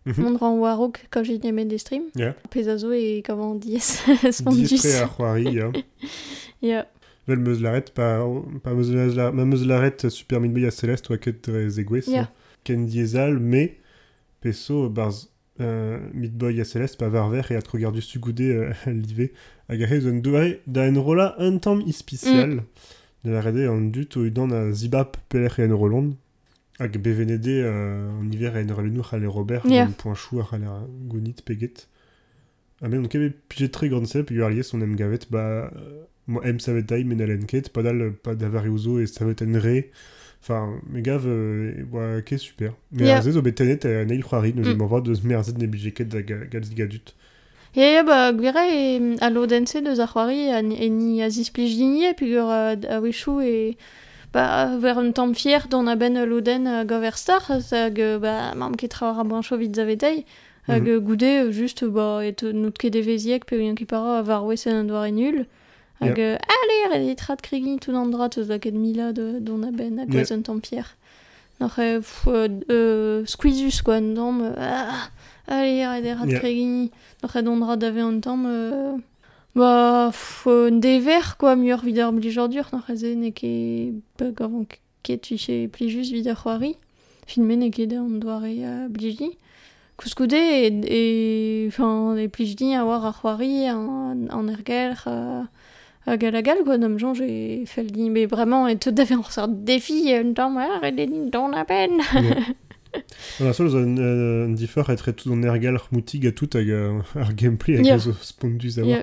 Mhm. 0.06 0.22
Mont 0.22 0.36
ran 0.36 0.58
warok 0.58 1.06
ka 1.10 1.22
j'ai 1.22 1.38
nemet 1.38 1.64
des 1.64 1.78
stream. 1.78 2.04
Ya. 2.14 2.34
Pez 2.50 2.68
a 2.68 2.76
zo 2.76 2.92
e 2.92 3.22
kavan 3.22 3.58
Dies 3.58 4.02
spondus. 4.32 4.68
tre 4.82 4.94
ar 5.00 5.08
c'hoari, 5.16 5.54
ya. 5.54 5.72
Ya. 6.62 6.86
Vel 7.26 7.38
meus 7.40 7.60
laret, 7.60 7.90
pa, 7.94 8.18
pa 8.62 8.74
meus 8.74 8.88
ma 8.90 9.44
meus 9.44 9.64
laret 9.64 10.08
Super 10.10 10.40
Meat 10.40 10.52
Boy 10.52 10.66
a 10.66 10.70
Celeste, 10.70 11.10
oa 11.10 11.16
ket 11.18 11.40
dre 11.44 11.68
zegwez. 11.70 12.06
Ya. 12.08 12.28
Ken 12.64 12.84
diezal, 12.86 13.38
mais 13.40 13.78
peso 14.40 14.90
barz 14.90 15.28
euh, 15.60 15.98
Meat 16.12 16.32
Boy 16.36 16.60
a 16.60 16.64
Celeste, 16.64 16.98
pa 16.98 17.08
var 17.08 17.30
ver, 17.30 17.50
e 17.50 17.56
at 17.56 17.62
krogar 17.68 17.92
du 17.92 18.02
sugoude 18.02 18.40
euh, 18.42 18.72
live, 18.86 19.30
hag 19.68 19.82
a 19.82 19.86
rez 19.86 20.04
un 20.06 20.20
doare 20.20 20.58
da 20.66 20.84
enrola 20.86 21.34
un 21.38 21.56
tamm 21.58 21.80
ispicial. 21.86 22.62
De 23.24 23.30
la 23.32 23.40
rede 23.40 23.68
an 23.72 23.88
dut 23.90 24.18
o 24.18 24.26
udan 24.28 24.52
a 24.52 24.70
zibap 24.72 25.16
peler 25.32 25.52
e 25.58 25.64
en 25.64 25.72
rolond. 25.72 26.12
Hag 26.80 26.98
bevenede 26.98 27.62
euh, 27.64 28.08
en 28.20 28.30
hiver 28.30 28.56
e 28.56 28.64
en 28.64 28.74
relenur 28.74 29.14
ale 29.14 29.26
Robert, 29.26 29.64
yeah. 29.66 29.88
point 29.98 30.14
chou 30.14 30.40
ar 30.40 30.52
ale 30.54 30.66
gounit 31.08 31.36
peget. 31.44 31.88
Ah 32.82 32.88
men, 32.88 33.04
on 33.04 33.08
kebe 33.08 33.30
pijet 33.48 33.68
tre 33.70 33.88
gant 33.88 34.04
sep, 34.06 34.30
yu 34.30 34.42
ar 34.42 34.50
liez 34.50 34.74
on 34.74 34.80
em 34.82 34.96
gavet, 34.96 35.30
ba... 35.30 35.70
euh, 35.74 36.02
Moi, 36.26 36.40
em 36.46 36.58
savet 36.58 36.82
daim 36.82 37.04
men 37.06 37.20
alen 37.20 37.44
ket, 37.46 37.68
pas 37.68 37.82
dal, 37.82 38.14
pas 38.22 38.34
d'avari 38.34 38.70
ouzo 38.70 38.98
et 38.98 39.06
savet 39.06 39.36
en 39.44 39.58
re. 39.60 39.90
Enfin, 40.42 40.80
me 40.90 41.02
gav, 41.02 41.26
euh, 41.26 41.84
oa 41.92 42.22
ket 42.22 42.38
super. 42.38 42.72
Mais 42.92 43.04
yeah. 43.04 43.20
zez 43.20 43.36
o 43.36 43.42
betenet 43.42 43.84
a 43.84 44.04
neil 44.06 44.22
c'hoari, 44.24 44.54
neus 44.54 44.64
Mm. 44.72 44.78
m'envoie 44.78 45.02
deus 45.02 45.22
merzet 45.22 45.58
ne 45.58 45.66
bije 45.66 45.92
ket 45.92 46.08
da 46.08 46.22
ga- 46.22 46.46
galz 46.50 46.70
gadut. 46.74 47.14
Ya, 47.76 47.92
ya, 47.92 48.02
ba, 48.04 48.32
gwire 48.32 48.64
e, 48.72 49.16
a 49.20 49.28
lodense 49.30 49.82
deus 49.84 50.00
ar 50.00 50.08
c'hoari 50.08 50.48
e 50.48 50.88
ni 50.88 51.22
a 51.22 51.28
zisplij 51.28 51.76
digne, 51.76 52.14
pugur 52.16 52.48
a, 52.50 52.72
a 52.88 53.00
wechou 53.00 53.40
e... 53.42 53.76
Ba, 54.34 54.76
ver 54.80 54.98
un 54.98 55.12
tamm 55.12 55.32
fier 55.32 55.68
don 55.70 55.86
a 55.86 55.94
ben 55.94 56.16
a 56.16 56.26
loden 56.26 56.66
a 56.66 56.84
gover 56.84 57.16
star, 57.16 57.40
hag, 57.48 58.00
euh, 58.00 58.18
ba, 58.18 58.52
mam 58.56 58.74
ket 58.74 58.96
ar 59.00 59.22
brancho 59.24 59.56
vid 59.56 59.76
zavetei, 59.76 60.24
hag 60.66 60.82
mm 60.82 61.04
goude, 61.06 61.52
just, 61.52 61.84
ba, 61.84 62.18
et 62.26 62.42
nout 62.42 62.76
ket 62.76 62.90
deveziek, 62.90 63.44
pe 63.46 63.60
yon 63.62 63.76
ki 63.78 63.86
para 63.86 64.18
a 64.18 64.22
var 64.22 64.42
wese 64.42 64.66
an 64.66 64.88
doare 64.90 65.12
nul. 65.12 65.44
Hag, 66.00 66.18
yeah. 66.18 66.38
red 66.90 67.06
etrat 67.06 67.42
krigi 67.42 67.78
tout 67.78 67.94
an 67.94 68.10
dra, 68.10 68.28
teus 68.28 68.48
da 68.48 68.58
ket 68.58 68.74
mila 68.74 69.12
de, 69.12 69.38
a 69.38 69.70
ben 69.70 70.00
a 70.00 70.04
gwez 70.06 70.32
un 70.32 70.42
tamm 70.42 70.60
fier. 70.60 70.96
Noch 71.60 71.78
e, 71.78 72.00
euh, 72.26 72.48
euh, 72.70 73.24
squeezus, 73.26 73.82
quoi, 73.82 74.00
euh, 74.00 74.54
ah, 74.58 75.10
ale, 75.46 75.86
red 75.94 76.06
etrat 76.06 76.26
Yeah. 76.26 76.40
krigi, 76.40 76.90
noch 77.22 77.36
e 77.36 77.42
don 77.42 77.60
dra 77.60 77.76
dave 77.76 78.02
un 78.02 78.18
tamm, 78.18 78.46
euh, 78.46 78.98
Ba, 79.54 80.08
pff, 80.10 80.46
euh, 80.48 80.70
dever, 80.70 81.36
quoi, 81.38 81.54
mieux 81.54 81.76
vidar 81.76 82.12
blijordur, 82.12 82.66
n'ar 82.72 82.90
eze 82.90 83.14
ne 83.14 83.30
ket, 83.30 83.94
ba, 84.18 84.32
gavon 84.34 84.66
ket 85.04 85.26
viche 85.30 85.68
plijus 85.70 86.10
vidar 86.10 86.34
c'hoari. 86.42 86.74
Filmen 87.26 87.60
ne 87.60 87.70
ket 87.70 87.92
an 87.94 88.18
doare 88.18 88.50
a 88.66 88.88
bliji. 88.88 89.30
Kouskoude 89.96 90.34
e, 90.34 90.72
e, 90.90 91.66
enfin, 91.68 92.16
e 92.18 92.26
plijdi 92.26 92.74
a 92.74 92.82
war 92.84 93.04
ar 93.06 93.14
c'hoari 93.14 93.68
an, 93.70 94.26
an 94.28 94.48
ergelc'h 94.50 95.06
a, 95.06 95.46
a 96.06 96.16
gal 96.16 96.34
a 96.34 96.42
gal, 96.42 96.64
quoi, 96.64 96.76
nam 96.76 96.98
jonge 96.98 97.22
e 97.22 97.62
fel 97.64 97.92
di, 97.92 98.10
mais 98.10 98.26
vraiment, 98.26 98.66
et 98.66 98.76
tout 98.76 98.90
d'ave 98.90 99.12
an 99.12 99.22
sort 99.22 99.46
de 99.46 99.54
défi, 99.54 100.12
un 100.12 100.32
temps, 100.32 100.56
ah, 100.58 100.80
red 100.82 100.98
e 100.98 101.06
don 101.30 101.52
a 101.52 101.64
peine. 101.64 102.02
On 103.40 103.46
a 103.50 103.52
sol 103.52 103.68
zo 103.70 103.78
un, 103.78 103.98
un 103.98 104.48
differ 104.48 104.82
etre 104.90 105.12
tout 105.14 105.30
an 105.32 105.42
ergal 105.42 105.78
moutig 105.92 106.26
a 106.26 106.32
tout 106.32 106.56
euh, 106.56 107.00
ar 107.14 107.32
gameplay 107.34 107.76
hag 107.78 107.84
Ya. 107.86 107.92
yeah. 107.94 107.98
zo 107.98 108.12
spondus 108.20 108.78
a 108.78 108.82
Ya, 108.86 109.02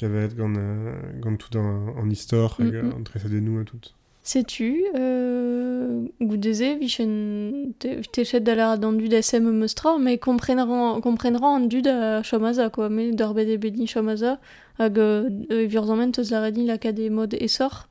Kavet 0.00 0.34
gant, 0.34 0.54
euh, 0.56 0.94
gant 1.20 1.36
tout 1.36 1.54
an, 1.58 1.94
an 1.98 2.08
histoire 2.08 2.56
hag 2.58 2.72
Mm, 2.72 2.86
mm. 2.88 2.92
an 2.96 3.02
tresa 3.04 3.28
denou 3.28 3.60
a 3.60 3.64
tout. 3.64 3.92
Sais-tu, 4.22 4.84
euh, 4.96 6.06
goudeze, 6.22 6.78
vichen 6.78 7.74
techet 7.78 8.40
da 8.40 8.54
la 8.54 8.76
dan 8.78 8.92
dud 8.92 9.12
SM 9.12 9.50
meustra, 9.50 9.98
mais 9.98 10.16
comprendran 10.16 11.00
comprendran 11.02 11.56
an 11.56 11.60
dud 11.60 11.86
a 11.86 12.22
chamaza, 12.22 12.70
quoi, 12.70 12.88
mais 12.88 13.12
d'or 13.12 13.34
bede 13.34 13.58
bedni 13.60 13.86
chamaza, 13.86 14.38
hag 14.78 14.98
euh, 14.98 15.28
virzament 15.50 16.12
eus 16.18 16.30
la 16.30 16.40
redin 16.42 16.64
la 16.64 16.78
kade 16.78 17.10
mod 17.10 17.34
essor, 17.34 17.88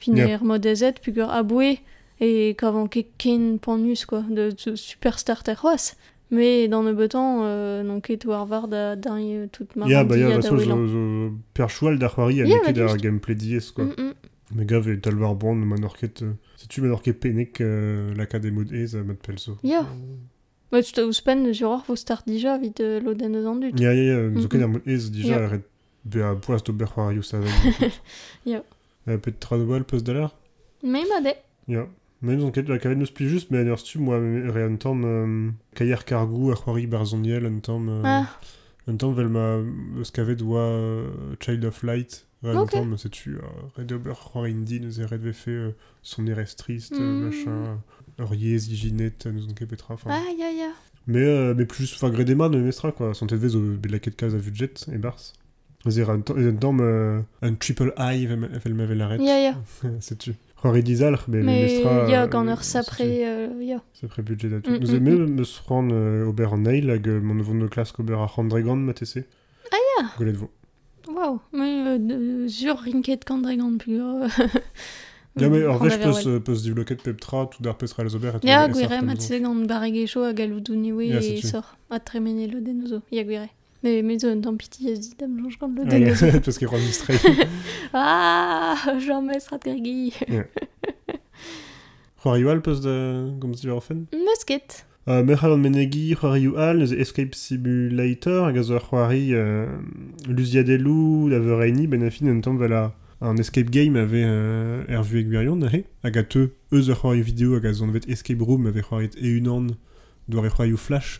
fin 0.00 0.16
Yeah. 0.16 0.30
er 0.30 0.44
mod 0.44 0.64
ezet, 0.66 1.00
pugur 1.00 1.30
aboué, 1.30 1.80
et 2.20 2.54
kavan 2.58 2.88
ket 2.88 3.08
ken 3.18 3.58
panus, 3.58 4.06
quoi, 4.06 4.22
de, 4.28 4.50
de 4.50 4.76
superstar 4.76 5.42
terroas. 5.42 5.94
Mais 6.30 6.68
dans 6.68 6.82
le 6.82 6.94
beton, 6.94 7.42
euh, 7.44 7.82
non 7.82 8.00
ket 8.00 8.24
war 8.24 8.46
da 8.68 8.96
euh, 8.96 9.46
tout 9.52 9.66
marrant. 9.76 9.90
Ya, 9.90 10.04
bah, 10.04 10.16
ya, 10.16 10.40
so, 10.42 10.58
zo, 10.58 10.86
zo, 10.86 11.32
per 11.52 11.68
choual 11.68 11.98
da 11.98 12.08
c'hoari 12.08 12.42
a 12.42 12.46
Ya, 12.46 12.58
neket 12.58 12.76
bah, 12.76 12.90
ar 12.92 12.96
gameplay 12.96 13.34
diez, 13.34 13.70
quoi. 13.74 13.84
Mm 13.84 13.94
-mm. 13.98 14.14
Me 14.54 14.64
gav 14.64 14.88
e 14.88 15.00
talvar 15.00 15.34
brand 15.34 15.64
ma 15.64 15.76
norket... 15.76 16.22
Euh, 16.22 16.32
Setu 16.56 16.80
ma 16.82 16.88
norket 16.88 17.12
penek 17.20 17.60
euh, 17.60 18.14
la 18.14 18.26
kade 18.26 18.50
mod 18.52 18.72
ez 18.72 18.94
a 18.96 19.02
mat 19.02 19.16
pelso. 19.26 19.58
Ya. 19.62 19.86
Bah, 20.72 20.82
tu 20.82 20.92
t'as 20.92 21.04
ouspen, 21.04 21.52
juror, 21.52 21.84
vos 21.88 21.96
start 21.96 22.26
déjà, 22.26 22.58
vite 22.58 22.80
euh, 22.80 23.00
l'oden 23.00 23.34
eus 23.34 23.46
an. 23.46 23.60
Ya, 23.76 23.92
ya, 23.94 24.02
ya, 24.02 24.18
Mm, 24.30 24.40
zo 24.40 24.48
ket 24.48 24.60
mm. 24.60 24.64
ar 24.64 24.68
mod 24.68 24.82
ez 24.86 25.10
dija 25.10 25.28
Ya. 25.38 25.44
a 25.44 25.48
red 25.48 25.62
be 26.04 26.18
a 26.22 26.34
poaz 26.34 26.62
d'ober 26.64 26.86
c'hoarioù 26.86 27.22
sa 27.22 27.38
Ya. 28.46 28.62
Euh, 29.08 29.18
Pet 29.18 29.38
tra 29.40 29.58
de 29.58 29.64
wal 29.64 29.84
peus 29.84 30.02
d'alar 30.02 30.30
Mais 30.82 31.04
ma 31.10 31.20
de. 31.20 31.34
Ya. 31.68 31.86
Mais 31.86 31.88
nous 32.32 32.44
enquête 32.44 32.68
la 32.68 32.78
kavet 32.78 32.96
neus 32.96 33.10
pli 33.12 33.28
just, 33.28 33.50
mais 33.50 33.60
an 33.62 33.66
ur 33.66 33.78
stu, 33.78 33.98
moi, 33.98 34.16
euh, 35.04 35.50
kaier 35.74 36.04
kargou 36.06 36.50
ar 36.52 36.62
c'hoari 36.64 36.86
barzoniel, 36.86 37.46
an 37.46 37.60
tamm... 37.60 37.88
Euh, 37.88 38.02
Ah, 38.04 38.26
Un 38.86 38.96
temps, 38.96 39.12
vel 39.12 39.28
ma 39.28 39.60
eus 39.98 40.10
kavet 40.12 40.42
oa 40.42 40.60
euh, 40.60 41.06
Child 41.40 41.64
of 41.64 41.82
Light. 41.82 42.26
Temps, 42.66 42.96
setu 42.98 43.36
uh, 43.36 43.78
red 43.78 43.90
ober 43.92 44.12
indi 44.50 44.78
neus 44.78 44.98
e 44.98 45.04
red 45.06 45.22
vefe 45.22 45.72
son 46.02 46.26
machin, 47.24 47.78
an 49.48 49.54
ket 49.54 49.66
petra. 49.66 49.96
Ah, 50.10 50.20
ya, 50.38 50.50
ya. 50.50 50.68
Mais, 51.06 51.54
mais 51.54 51.64
plus, 51.64 51.94
enfin, 51.94 52.10
gredema 52.10 52.50
ne 52.50 52.58
mestra, 52.58 52.92
quoi. 52.92 53.14
Son 53.14 53.26
tedvez 53.26 53.56
o 53.56 53.60
bet 53.60 53.88
laket 53.90 54.16
kaz 54.16 54.34
a 54.34 54.38
budget, 54.38 54.86
e 54.92 54.98
bars. 54.98 55.32
Tamm, 56.60 56.80
un 57.40 57.54
triple 57.54 57.92
I 57.96 58.26
vel 58.26 58.36
ma- 58.40 58.48
vel 58.48 58.74
ma 58.74 58.84
vel 58.84 59.00
e 60.72 60.82
dizalc'h, 60.82 61.28
mais, 61.28 61.42
Mais 61.42 61.62
mestra... 61.62 62.08
ya, 62.10 62.26
gant 62.26 62.46
ur 62.48 62.62
sapre, 62.62 63.00
ya. 63.02 63.82
Budget 64.22 64.48
da 64.50 64.60
tout. 64.60 64.70
Mm, 64.70 64.78
Nous 64.80 64.92
mm, 64.92 64.94
aimons 64.96 65.26
me 65.28 65.44
se 65.44 65.60
rendre 65.66 65.94
euh, 65.94 66.26
ober 66.26 66.52
an 66.52 66.58
nail 66.58 66.90
hag 66.90 67.06
euh, 67.08 67.20
mon 67.20 67.42
vont 67.42 67.54
de 67.58 67.66
classe 67.66 67.92
ober 67.98 68.14
a 68.14 68.26
matese. 68.74 69.24
Ah 69.72 69.76
ya. 69.98 70.06
Golet 70.18 70.32
vo. 70.32 70.50
Waouh. 71.08 71.40
Mais 71.52 71.86
euh, 71.86 71.98
de- 71.98 72.48
sur 72.48 72.78
rinket 72.78 73.24
kandregant, 73.24 73.76
pugur. 73.76 74.26
Ya 75.36 75.48
mais 75.48 75.66
en 75.66 75.76
vrai 75.76 75.90
je 75.90 75.96
Prendre 75.98 76.12
peux 76.12 76.16
la 76.16 76.22
se 76.36 76.38
peut 76.38 76.54
se 76.54 76.62
développer 76.62 76.94
peptra 76.94 77.46
tout 77.50 77.60
d'ar 77.60 77.76
les 78.04 78.14
ober 78.14 78.28
et 78.28 78.40
tout. 78.40 78.46
Ya, 78.46 78.66
et 78.68 78.70
gwire, 78.70 78.88
sartan 78.88 79.06
mat 79.06 79.14
maison. 79.16 79.26
se 79.28 79.34
gant 79.42 79.54
baregecho 79.66 80.22
a 80.22 80.32
galoudouni 80.32 80.92
we 80.92 81.06
Ya, 81.08 81.18
e 81.18 81.22
setu. 81.22 81.48
sor. 81.48 81.76
A 81.90 81.98
tremene 81.98 82.46
l'oden 82.46 82.84
ozo. 82.84 83.02
Ya, 83.10 83.24
gwire. 83.24 83.48
Mais 83.84 84.02
mais 84.02 84.18
zo 84.18 84.28
un 84.28 84.40
tamm 84.40 84.56
piti 84.56 84.88
ez 84.88 84.98
dit 84.98 85.14
gant 85.18 85.28
Ah, 85.60 85.66
l'oden 85.76 86.10
ozo. 86.10 86.26
ya, 86.26 86.40
parce 86.40 86.58
qu'il 86.58 86.68
distrait. 86.68 87.18
Ah, 87.92 88.76
j'en 88.98 89.20
mets 89.20 89.40
strat 89.40 89.58
gregi. 89.58 90.14
Roariou 92.16 92.60
peus 92.62 92.80
de 92.80 93.38
comme 93.38 93.54
si 93.54 93.68
orphan? 93.68 94.06
Musket. 94.12 94.86
Euh, 95.06 95.22
Mechal 95.22 95.58
menegi, 95.58 96.14
Roariou 96.14 96.56
al, 96.56 96.78
neus 96.78 96.92
Escape 96.92 97.34
Simulator, 97.34 98.46
ar 98.46 98.88
Roari, 98.90 99.34
euh, 99.34 99.66
Luziadelou, 100.26 101.28
la 101.28 101.38
Vereini, 101.38 101.86
ben 101.86 102.02
afin 102.02 102.26
un 103.20 103.36
escape 103.36 103.70
game 103.70 103.96
ave 103.96 104.22
euh, 104.24 104.84
er 104.88 105.02
vu 105.02 105.18
egwirion, 105.18 105.56
nahe, 105.56 105.84
hag 106.02 106.16
a 106.16 106.22
te 106.24 106.48
eus 106.72 106.88
ar 106.90 107.02
Roariou 107.02 107.24
vidéo 107.24 107.54
hag 107.56 107.66
a 107.66 107.72
zon 107.72 107.92
vet 107.92 108.08
escape 108.08 108.40
room 108.40 108.66
ave 108.66 108.80
Roarit 108.80 109.14
e 109.20 109.36
unan 109.38 109.68
doare 110.28 110.48
Roariou 110.48 110.78
flash, 110.78 111.18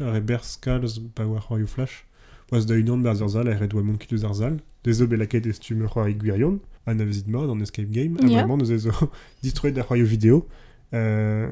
kalz 0.63 0.99
pa 1.15 1.25
war 1.25 1.45
Roariou 1.49 1.69
flash, 1.69 2.07
oaz 2.53 2.67
da 2.67 2.75
unan 2.75 3.03
berz 3.03 3.23
ar 3.23 3.29
zal, 3.29 3.49
ar 3.49 3.63
e 3.63 3.69
doa 3.69 3.83
monki 3.83 4.09
deus 4.11 4.25
ar 4.25 4.35
zal, 4.35 4.59
dezo 4.85 5.07
be 5.07 5.17
laket 5.17 5.47
estu 5.47 5.75
me 5.75 5.87
Roari 5.87 6.15
gwirion, 6.15 6.61
an 6.87 7.01
a 7.01 7.05
vezit 7.05 7.27
mod 7.29 7.51
an 7.51 7.63
escape 7.63 7.91
game, 7.91 8.19
a 8.21 8.27
Ya. 8.27 8.43
vraiment 8.43 8.57
neus 8.59 8.71
ezo 8.71 8.93
destroyed 9.43 9.79
ar 9.79 9.87
Roariou 9.89 10.07
vidéo, 10.07 10.47
euh, 10.93 11.49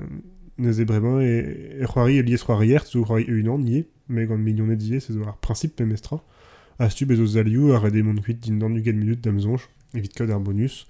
neus 0.59 0.79
e 0.79 0.85
bremañ 0.85 1.23
e, 1.23 1.83
e 1.83 1.87
c'hoari 1.87 2.19
e 2.19 2.23
liez 2.23 2.43
c'hoari 2.45 2.73
ert, 2.73 2.87
zo 2.87 3.05
c'hoari 3.05 3.25
e 3.29 3.41
unan 3.41 3.59
nie, 3.59 3.87
me 4.09 4.27
gant 4.27 4.39
milionet 4.39 4.77
die, 4.77 5.01
se 5.01 5.13
zo 5.13 5.25
ar 5.25 5.39
princip 5.41 5.77
pe 5.77 5.85
mestra. 5.85 6.21
A 6.79 6.89
stu 6.91 7.07
bezo 7.07 7.27
zalioù 7.27 7.73
ar 7.73 7.87
ede 7.87 8.03
mont 8.03 8.21
kuit 8.25 8.41
din 8.41 8.59
dan 8.59 8.77
ugen 8.77 8.99
minut 8.99 9.21
dam 9.23 9.39
zonj, 9.41 9.61
evit 9.95 10.13
kad 10.17 10.31
ar 10.31 10.41
bonus. 10.41 10.87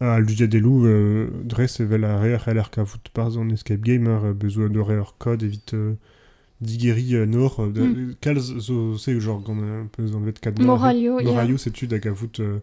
A 0.00 0.18
ludia 0.18 0.46
delou 0.46 0.86
euh, 0.86 1.28
dres 1.44 1.80
evel 1.80 2.04
a 2.04 2.20
re 2.22 2.34
ar 2.34 2.40
c'heller 2.44 2.70
ka 2.70 2.84
vout 2.84 3.10
par 3.12 3.36
an 3.36 3.50
escape 3.50 3.82
game 3.82 4.08
ar 4.08 4.32
bezo 4.34 4.64
an 4.64 4.72
dore 4.72 4.96
digeri 6.60 7.14
euh, 7.14 7.26
nor, 7.26 7.68
de, 7.72 8.14
kalz 8.20 8.58
zo 8.58 8.96
se 8.98 9.18
genre 9.18 9.40
gant 9.42 9.58
un 9.58 9.86
peus 9.86 10.14
an 10.14 10.20
vet 10.20 10.38
kad 10.38 10.58
Moralio, 10.60 11.18
ya. 11.20 11.30
Moralio 11.30 11.56
setu 11.56 11.86
da 11.86 11.98
ka 11.98 12.10
vout 12.10 12.40
euh, 12.40 12.58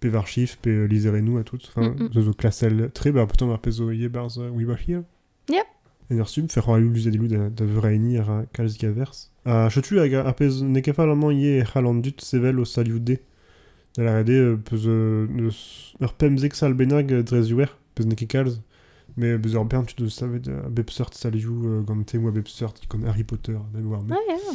pe 0.00 0.08
var 0.08 0.26
chif, 0.26 0.58
pe 0.60 0.70
euh, 0.70 0.86
lizerenou 0.86 1.38
a 1.38 1.44
tout. 1.44 1.60
Enfin, 1.68 1.94
Mm, 1.98 2.02
mm. 2.04 2.12
zo 2.12 2.22
zo 2.22 2.32
klasel 2.32 2.90
tre, 2.92 3.12
ba 3.12 3.26
putain 3.26 3.50
ar 3.50 3.60
pezo 3.60 3.90
ye 3.90 4.08
barz 4.08 4.38
euh, 4.38 4.50
we 4.50 4.64
were 4.64 4.78
here. 4.78 5.02
Yep. 5.48 5.66
En 6.10 6.20
ar 6.20 6.28
sum, 6.28 6.48
fer 6.48 6.64
roalou 6.64 6.92
luzedelou 6.92 7.28
da, 7.28 7.48
da 7.48 7.64
vreini 7.64 8.18
ar 8.18 8.44
kalz 8.52 8.78
gavers. 8.78 9.30
A 9.44 9.68
chetu 9.70 9.98
hag 9.98 10.14
pez 10.36 10.62
ne 10.62 10.80
ye 10.80 11.64
c'halandut 11.64 12.20
sevel 12.20 12.60
o 12.60 12.64
saliou 12.64 12.98
de. 12.98 13.18
Da 13.96 14.04
la 14.04 14.16
rede 14.18 14.58
peus 14.64 14.86
ur 14.86 16.12
pemzek 16.18 16.54
sal 16.54 16.74
benag 16.74 17.12
euh, 17.12 17.22
drezuer, 17.22 17.76
peus 17.94 18.06
ne 18.06 18.14
ket 18.14 18.28
kalz. 18.28 18.60
Mais 19.18 19.36
bern 19.36 19.84
tu 19.84 19.96
deus 19.96 20.10
savet 20.10 20.46
a 20.48 20.68
bepseurt 20.68 21.12
saliou 21.12 21.82
euh, 21.82 22.18
moa 22.20 22.30
bepseurt 22.30 22.86
kon 22.88 23.02
Harry 23.04 23.24
Potter, 23.24 23.58
ben 23.74 23.84
war 23.86 24.02
me. 24.04 24.14
Ah, 24.14 24.22
ya. 24.28 24.54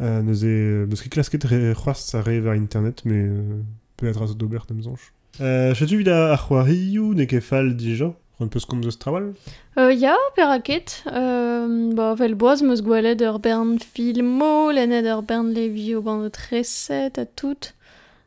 Euh, 0.00 0.22
neuze 0.22 0.44
e, 0.44 0.86
eus 0.86 1.00
ket 1.02 1.10
klasket 1.10 1.44
re 1.48 1.72
c'hoaz 1.74 2.14
a 2.14 2.20
re 2.20 2.38
ver 2.38 2.54
internet, 2.54 3.02
mais 3.06 3.24
euh, 3.24 3.62
peut-être 3.96 4.22
az 4.22 4.36
d'ober 4.36 4.60
dem 4.68 4.82
zanj. 4.82 5.08
Euh, 5.40 5.72
chetu 5.74 5.96
vid 5.96 6.08
a 6.12 6.34
ar 6.34 6.44
c'hoarioù 6.44 7.14
ne 7.14 7.24
ket 7.24 7.40
fall 7.40 7.72
dija, 7.80 8.12
un 8.38 8.52
peus 8.52 8.66
komz 8.68 8.84
eus 8.86 8.98
trawal. 9.00 9.32
Euh, 9.78 9.90
ya, 9.90 10.14
peraket. 10.36 11.02
Euh, 11.06 11.90
bah, 11.96 12.14
vel 12.14 12.36
boaz 12.36 12.62
meus 12.62 12.84
gwalet 12.84 13.24
ur 13.24 13.40
bern 13.40 13.78
filmo, 13.80 14.70
lennet 14.70 15.08
ur 15.08 15.22
bern 15.22 15.48
levi 15.56 15.94
o 15.96 16.02
ban 16.02 16.28
a 16.28 17.24
tout. 17.24 17.72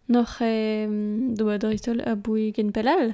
Noc'h 0.10 0.41
e 0.41 0.88
doa 1.38 1.60
dritol 1.62 2.02
a 2.02 2.15
boui 2.15 2.52
gen 2.52 2.74
pelal. 2.74 3.13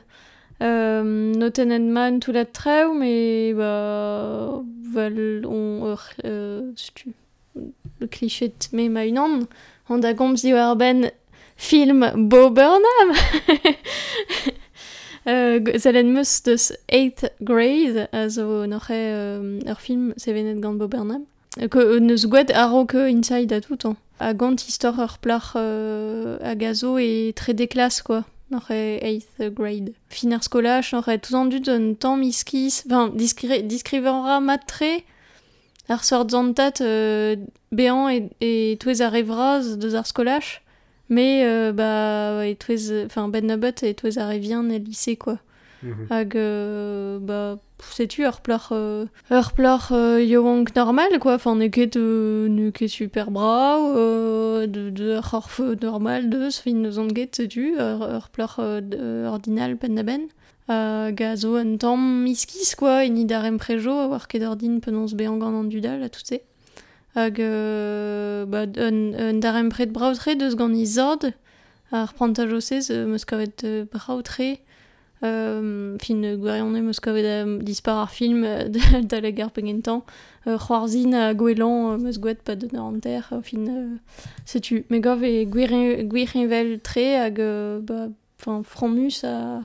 Euh, 0.62 1.04
no 1.04 1.50
tenet 1.50 1.80
man 1.80 2.20
tout 2.20 2.32
la 2.32 2.46
treu, 2.46 2.94
mais 2.98 3.54
bah, 3.54 4.62
vel 4.94 5.46
on 5.46 5.92
ur 5.92 6.02
euh, 6.26 6.72
stu. 6.76 7.14
Le 8.00 8.08
cliché 8.08 8.50
de 8.50 8.76
me 8.76 8.90
ma 8.90 9.06
unan. 9.06 9.48
On 9.90 9.98
da 10.00 10.14
gomz 10.14 10.44
ben 10.78 11.12
film 11.56 12.12
Bo 12.16 12.50
Burnham. 12.50 13.14
Euh, 15.30 15.60
Zelen 15.76 16.14
meus 16.14 16.42
deus 16.44 16.72
8th 16.90 17.30
grade, 17.42 18.08
a 18.14 18.30
zo 18.30 18.64
euh, 18.64 19.60
ur 19.68 19.82
film 19.82 20.14
sevenet 20.16 20.56
gant 20.62 20.76
Bo 20.76 20.88
Burnham. 20.88 21.24
Euh, 21.62 21.68
Que 21.68 21.80
euh, 21.80 22.00
neus 22.00 22.28
gouet 22.28 22.50
aro 22.54 22.86
ke 22.86 23.10
inside 23.10 23.52
a 23.52 23.60
tout 23.60 23.86
an. 23.86 23.98
A 24.22 24.34
gant 24.34 24.56
istor 24.56 24.98
ur 25.00 25.18
plach 25.18 25.58
euh, 25.58 26.38
a 26.42 26.56
gazo 26.56 26.98
e 26.98 27.34
tre 27.34 27.54
deklas, 27.54 28.02
quoi. 28.02 28.24
Noc'h 28.50 28.72
e 28.72 29.00
8th 29.04 29.50
grade. 29.54 29.94
Fin 30.10 30.34
ar 30.34 30.44
skolach, 30.44 30.94
e 30.94 31.20
an 31.36 31.50
dud 31.50 31.68
un 31.68 31.96
tamm 31.96 32.24
iskis, 32.24 32.84
enfin, 32.86 33.10
diskri 33.10 33.62
diskrivera 33.64 34.40
mat 34.40 34.64
tre, 34.68 35.04
ar 35.90 36.04
sort 36.04 36.32
zantat 36.32 36.82
euh, 36.82 37.36
bean 37.72 38.08
et, 38.10 38.30
et 38.42 38.78
touez 38.80 39.02
a 39.02 39.10
revraz 39.10 39.78
deus 39.78 39.96
ar 39.96 40.08
mais 41.10 41.44
euh, 41.46 41.72
bah, 41.72 42.46
et 42.46 42.56
touez, 42.56 43.06
enfin, 43.06 43.30
ben 43.30 43.46
nabot 43.46 43.72
et 43.82 43.94
touez 43.94 44.18
a 44.18 44.28
revien 44.28 44.64
e 44.70 44.78
lycée, 44.78 45.16
quoi. 45.16 45.40
Hag, 46.10 46.36
euh, 46.36 47.20
bah, 47.20 47.60
sais-tu, 47.92 48.24
ur 48.24 48.42
pleur, 48.42 48.70
euh, 48.72 49.06
ur 49.30 49.52
pleur 49.54 49.90
euh, 49.92 50.22
yoank 50.24 50.76
normal, 50.76 51.20
quoi. 51.20 51.36
Enfin, 51.36 51.56
ne 51.56 51.68
ket, 51.68 51.96
euh, 51.98 52.48
ne 52.48 52.70
ket 52.72 52.88
super 52.88 53.30
bra, 53.32 53.78
euh, 53.96 54.66
de, 54.68 54.90
de 54.90 55.16
ur 55.18 55.34
orf 55.34 55.60
normal 55.82 56.30
deus, 56.30 56.60
fin 56.64 56.74
neus 56.74 56.98
an 56.98 57.08
get, 57.14 57.30
sais-tu, 57.34 57.76
ur, 57.78 58.08
ur 58.10 58.30
pleur 58.30 58.56
euh, 58.60 58.82
de- 58.82 59.26
ordinal 59.28 59.78
pen 59.78 59.96
da 59.96 60.04
ben. 60.04 60.28
Hag 60.70 61.22
a 61.24 61.36
zo 61.38 61.56
un 61.56 61.78
tamm 61.78 62.24
miskis, 62.24 62.76
quoi, 62.76 63.06
e 63.06 63.10
ni 63.10 63.26
darem 63.26 63.58
prejo, 63.58 63.92
a 63.92 64.08
war 64.08 64.28
ket 64.28 64.44
ordin 64.44 64.80
penons 64.80 65.14
bean 65.16 65.38
gant 65.38 65.54
an 65.56 65.64
dudal, 65.64 66.02
a 66.04 66.10
tout 66.10 66.26
se. 66.26 66.42
Hag, 67.16 67.40
euh, 67.40 68.46
bah, 68.46 68.66
un, 68.78 69.14
un 69.14 69.34
darem 69.36 69.70
pret 69.70 69.86
braoutre 69.88 70.36
deus 70.38 70.56
gant 70.56 70.74
izord, 70.74 71.24
ar 71.92 72.14
prantajosez, 72.16 72.92
euh, 72.92 73.06
meus 73.08 73.24
kavet 73.26 73.64
euh, 73.64 73.86
braoutre, 73.86 74.42
Euh, 74.42 74.56
fin 75.22 76.24
euh, 76.24 76.38
gwarion 76.38 76.76
eus 76.76 77.00
kavet 77.00 77.26
a 77.26 77.46
dispar 77.62 77.98
ar 77.98 78.12
film 78.12 78.44
euh, 78.44 78.70
da 79.04 79.22
la 79.22 79.32
gar 79.40 79.52
pengentan 79.52 80.04
euh, 80.46 80.58
c'hoarzin 80.58 81.14
a 81.14 81.34
gwelan 81.34 81.94
euh, 81.94 81.98
meus 81.98 82.20
gouet 82.20 82.36
pa 82.44 82.56
de 82.56 82.68
an 82.78 83.00
ter 83.00 83.30
euh, 83.32 83.42
fin 83.42 83.66
euh, 83.68 83.96
setu 84.46 84.86
me 84.90 85.00
gav 85.00 85.24
e 85.24 85.46
gwirionvel 85.46 86.80
tre 86.82 87.18
hag 87.18 87.40
euh, 87.40 87.82
enfin, 88.40 88.62
fromus 88.64 89.24
a, 89.24 89.64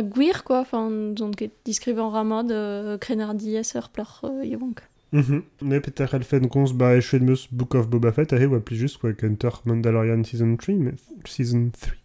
gwir, 0.00 0.44
quoi. 0.44 0.60
Enfin, 0.60 0.90
zon 1.18 1.32
ket 1.32 1.52
diskrivañ 1.66 2.10
ramad 2.10 2.50
euh, 2.50 2.96
krenardiez 2.98 3.74
ur 3.74 3.90
pleur 3.90 4.22
euh, 4.24 4.44
yonk. 4.44 4.80
Mhm. 5.12 5.42
Ne 5.60 5.78
peter 5.78 6.06
elfen 6.12 6.46
gons 6.46 6.72
ba 6.72 6.94
meus 7.20 7.48
Book 7.52 7.74
of 7.74 7.88
Boba 7.88 8.12
Fett 8.12 8.32
a 8.32 8.38
he 8.38 8.46
oa 8.46 8.60
plus 8.60 8.76
just 8.76 8.96
quoi 8.98 9.12
kenter 9.12 9.60
Mandalorian 9.66 10.24
Season 10.24 10.56
3 10.56 10.74
mais 10.76 10.94
Season 11.26 11.70
3 11.70 12.01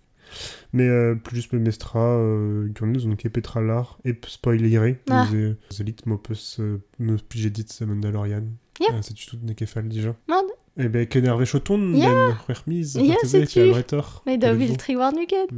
mais 0.74 0.88
euh, 0.88 1.16
plus 1.16 1.38
juste 1.38 1.54
me 1.54 1.60
mestra 1.60 2.00
euh, 2.00 2.68
gant 2.74 2.94
zon 3.00 3.16
ket 3.16 3.30
petra 3.30 3.62
lar 3.62 3.98
e 4.06 4.14
spoilere 4.28 4.96
Ah. 5.10 5.26
zelit 5.70 5.96
euh, 6.60 6.78
meus 7.00 7.22
plijet 7.22 7.50
dit 7.50 7.66
se 7.68 7.84
Mandalorian. 7.84 8.44
Ah, 8.90 9.02
c'est 9.02 9.14
tout 9.16 9.38
ne 9.42 9.54
ket 9.54 9.66
fall 9.68 9.88
dija 9.88 10.16
Mad. 10.28 10.46
e 10.78 10.88
ben 10.88 11.08
ken 11.08 11.26
erve 11.26 11.46
choton 11.46 11.94
Ya. 11.96 12.10
den 12.14 13.06
Ya, 13.06 13.16
setu. 13.24 13.48
ket 13.48 13.72
Mais 14.26 14.38
da 14.38 14.54
vil 14.54 14.78
tri 14.78 14.96
war 14.96 15.12
nuket. 15.12 15.50